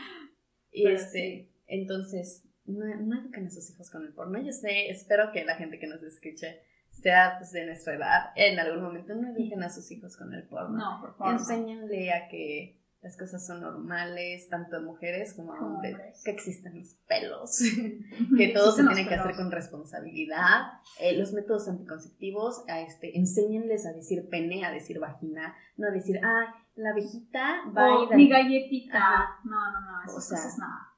[0.76, 1.51] Y Pero este, sí.
[1.68, 4.39] entonces, no, no eduquen a sus hijos con el porno.
[4.43, 6.61] Yo sé, espero que la gente que nos escuche
[6.91, 8.24] sea pues, de nuestra edad.
[8.34, 10.76] En algún momento no eduquen a sus hijos con el porno.
[10.76, 11.32] No, por favor.
[11.32, 16.22] Enséñenle a que las cosas son normales, tanto en mujeres como en hombres.
[16.24, 17.59] Que existen los pelos,
[18.36, 20.72] que todo se tiene que hacer con responsabilidad.
[21.01, 25.90] Eh, los métodos anticonceptivos, a este, enséñenles a decir pene, a decir vagina, no a
[25.90, 28.99] decir, ah, la abejita va a mi galletita.
[28.99, 29.40] Ajá.
[29.44, 30.92] No, no, no, esas O sea, cosas nada.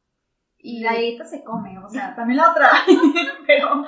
[0.58, 2.70] y La galleta se come, o sea, también la otra.
[3.46, 3.84] pero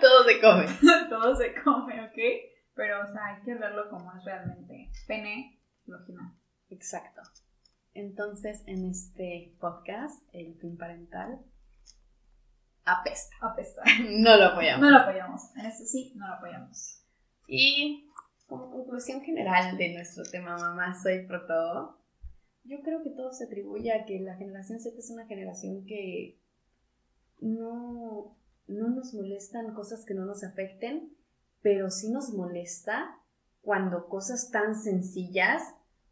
[0.00, 0.66] todo se come.
[1.08, 2.18] todo se come, ¿ok?
[2.74, 4.90] Pero, o sea, hay que verlo como es realmente.
[5.06, 6.34] Pene, vagina.
[6.70, 7.22] Exacto.
[7.94, 11.40] Entonces, en este podcast, el fin parental
[12.84, 13.36] apesta.
[13.40, 13.82] Apesta.
[14.08, 14.80] No lo apoyamos.
[14.80, 15.42] No lo apoyamos.
[15.56, 17.02] En este sí, no lo apoyamos.
[17.46, 18.10] Y
[18.46, 21.98] como conclusión general de nuestro tema, mamá, soy pro todo.
[22.64, 26.38] Yo creo que todo se atribuye a que la generación Z es una generación que
[27.40, 31.16] no, no nos molestan cosas que no nos afecten,
[31.62, 33.18] pero sí nos molesta
[33.62, 35.62] cuando cosas tan sencillas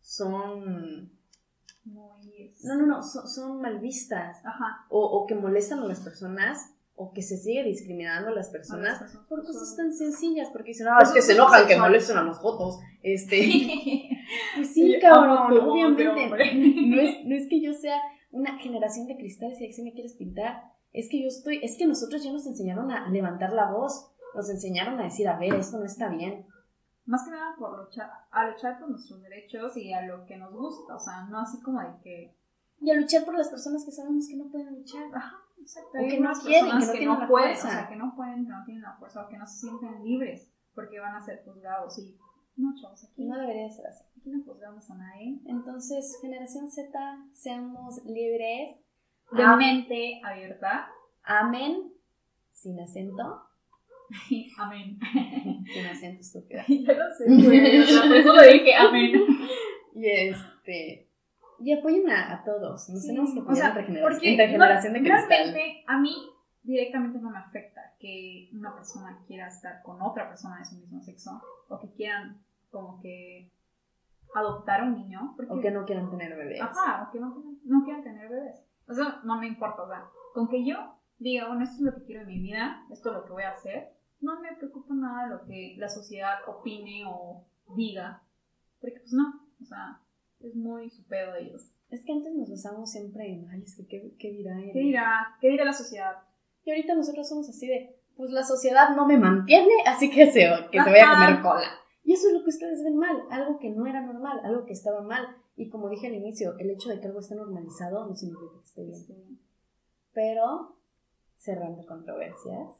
[0.08, 1.12] son...
[1.84, 2.54] Muy.
[2.64, 4.38] No, no, no, son, son mal vistas.
[4.44, 4.86] Ajá.
[4.88, 8.52] O, o que molestan a las personas, o que se sigue discriminando a las A
[8.52, 9.28] personas las personas.
[9.28, 12.38] por cosas tan sencillas, porque dicen, ah, es que se enojan que molesten a los
[12.38, 12.78] jotos.
[13.02, 13.36] Este,
[14.56, 16.04] pues sí, cabrón, obviamente.
[16.04, 17.98] No es, no es que yo sea
[18.30, 20.62] una generación de cristales y así me quieres pintar.
[20.92, 24.48] Es que yo estoy, es que nosotros ya nos enseñaron a levantar la voz, nos
[24.48, 26.46] enseñaron a decir, a ver, esto no está bien.
[27.08, 30.52] Más que nada por luchar, a luchar por nuestros derechos y a lo que nos
[30.52, 30.94] gusta.
[30.94, 32.36] O sea, no así como de que.
[32.82, 35.04] Y a luchar por las personas que sabemos que no pueden luchar.
[35.14, 35.88] Ajá, exacto.
[35.98, 37.68] O que no quieren, que no tienen la pueden, fuerza.
[37.68, 40.04] O sea, que no pueden, que no tienen la fuerza o que no se sienten
[40.04, 41.98] libres porque van a ser juzgados.
[41.98, 42.14] Y
[42.58, 44.04] no, chavos, aquí, No debería de ser así.
[44.20, 45.40] aquí no juzgamos a nadie.
[45.46, 48.78] Entonces, generación Z, seamos libres.
[49.32, 50.90] De mente abierta.
[51.24, 51.90] Amén.
[52.52, 53.47] Sin acento.
[54.58, 54.98] Amén.
[55.72, 56.64] Sin acento estúpida.
[56.68, 57.78] ya lo sé, güey.
[57.80, 59.12] O sea, por eso lo dije, amén.
[59.94, 61.08] Y este.
[61.60, 62.88] Y apoyen a, a todos.
[62.88, 65.28] Nos Sí, tenemos que o apoyar sea, porque entre no- generación de cristal.
[65.28, 66.14] realmente a mí
[66.62, 71.00] directamente no me afecta que una persona quiera estar con otra persona de su mismo
[71.00, 72.40] sexo o que quieran
[72.70, 73.50] como que
[74.34, 76.60] adoptar a un niño porque O que no quieran tener bebés.
[76.60, 80.04] ajá o que no, no quieran tener bebés o sea no me importa o sea
[80.34, 80.76] con que yo
[81.18, 83.42] diga bueno esto es lo que quiero en mi vida esto es lo que voy
[83.44, 83.88] a hacer
[84.20, 87.44] no me preocupa nada lo que la sociedad opine o
[87.76, 88.22] diga
[88.80, 90.00] porque pues no o sea
[90.40, 93.76] es muy su pedo de ellos Es que antes nos basamos siempre en, ay, es
[93.76, 94.70] que qué, qué dirá él.
[94.72, 95.36] ¿Qué dirá?
[95.40, 96.16] ¿Qué dirá la sociedad?
[96.64, 100.50] Y ahorita nosotros somos así de, pues la sociedad no me mantiene, así que se,
[100.70, 101.68] que se vaya a comer cola.
[102.04, 104.72] Y eso es lo que ustedes ven mal, algo que no era normal, algo que
[104.72, 105.36] estaba mal.
[105.56, 108.64] Y como dije al inicio, el hecho de que algo esté normalizado no significa que
[108.64, 109.40] esté bien.
[110.12, 110.76] Pero,
[111.36, 112.76] cerrando controversias,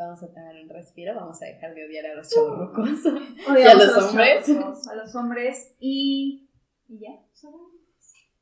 [0.00, 2.88] vamos a tomar un respiro, vamos a dejar de odiar a los chavorrucos.
[3.48, 4.48] Odiamos ¿Y a los hombres?
[4.88, 6.48] a los hombres y.
[6.88, 7.20] ¿Y ya?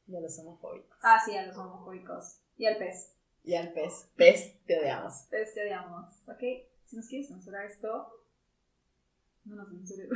[0.06, 0.98] Y a los homofóbicos.
[1.02, 2.40] Ah, sí, a los homofóbicos.
[2.56, 3.14] Y al pez.
[3.44, 5.26] Y al pez, pez, te odiamos.
[5.30, 6.42] Pez te odiamos, ¿ok?
[6.86, 8.08] Si nos quieres censurar esto,
[9.44, 10.08] No, no, en serio.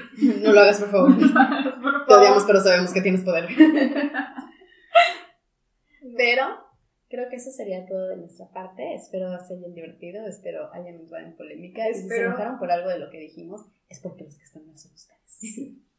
[0.43, 1.17] No lo hagas, por favor.
[2.09, 3.49] Te odiamos, pero sabemos que tienes poder.
[6.17, 6.72] pero
[7.13, 8.95] creo que eso sería todo de nuestra parte.
[8.95, 11.87] Espero se hayan divertido, espero hayan entrado en polémica.
[11.91, 14.67] Y si se enojaron por algo de lo que dijimos, es porque los que están
[14.67, 15.79] mal son ustedes.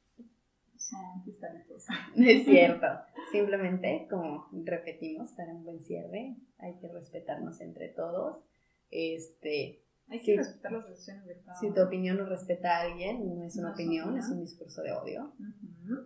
[2.15, 2.87] No es cierto.
[3.31, 8.43] Simplemente, como repetimos, para un buen cierre, hay que respetarnos entre todos.
[8.89, 13.35] Este, hay que respetar las decisiones de cada Si tu opinión no respeta a alguien,
[13.35, 15.33] no es una opinión, es un discurso de odio.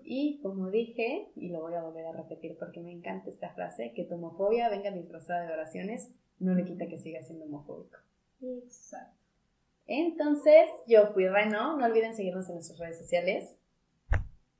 [0.03, 3.93] Y como dije, y lo voy a volver a repetir porque me encanta esta frase,
[3.95, 7.97] que tu homofobia venga disfrazada de oraciones, no le quita que siga siendo homofóbico.
[8.41, 9.17] Exacto.
[9.87, 11.77] Entonces, yo fui Reno.
[11.77, 13.57] No olviden seguirnos en nuestras redes sociales.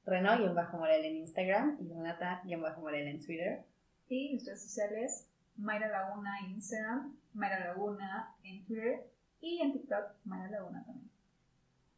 [0.06, 3.66] Reno-Morel en Instagram y Renata-Morel en Twitter.
[4.08, 9.06] Y mis redes sociales, Mayra Laguna en Instagram, Mayra Laguna en Twitter
[9.42, 11.10] y en TikTok, Mayra Laguna también.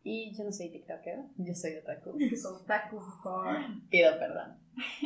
[0.04, 2.18] Y yo no soy TikToker, yo soy otaku.
[2.42, 3.58] soy otaku, por
[3.90, 4.58] Pido perdón.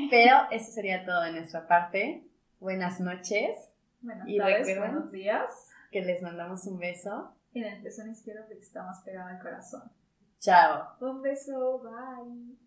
[0.09, 2.23] Pero eso sería todo de nuestra parte.
[2.59, 3.57] Buenas noches.
[4.01, 5.49] Buenas y tardes, buenos días.
[5.91, 7.35] Que les mandamos un beso.
[7.53, 9.83] En el pezón izquierdo porque está más pegado al corazón.
[10.39, 10.95] Chao.
[10.99, 12.57] Un beso, bye.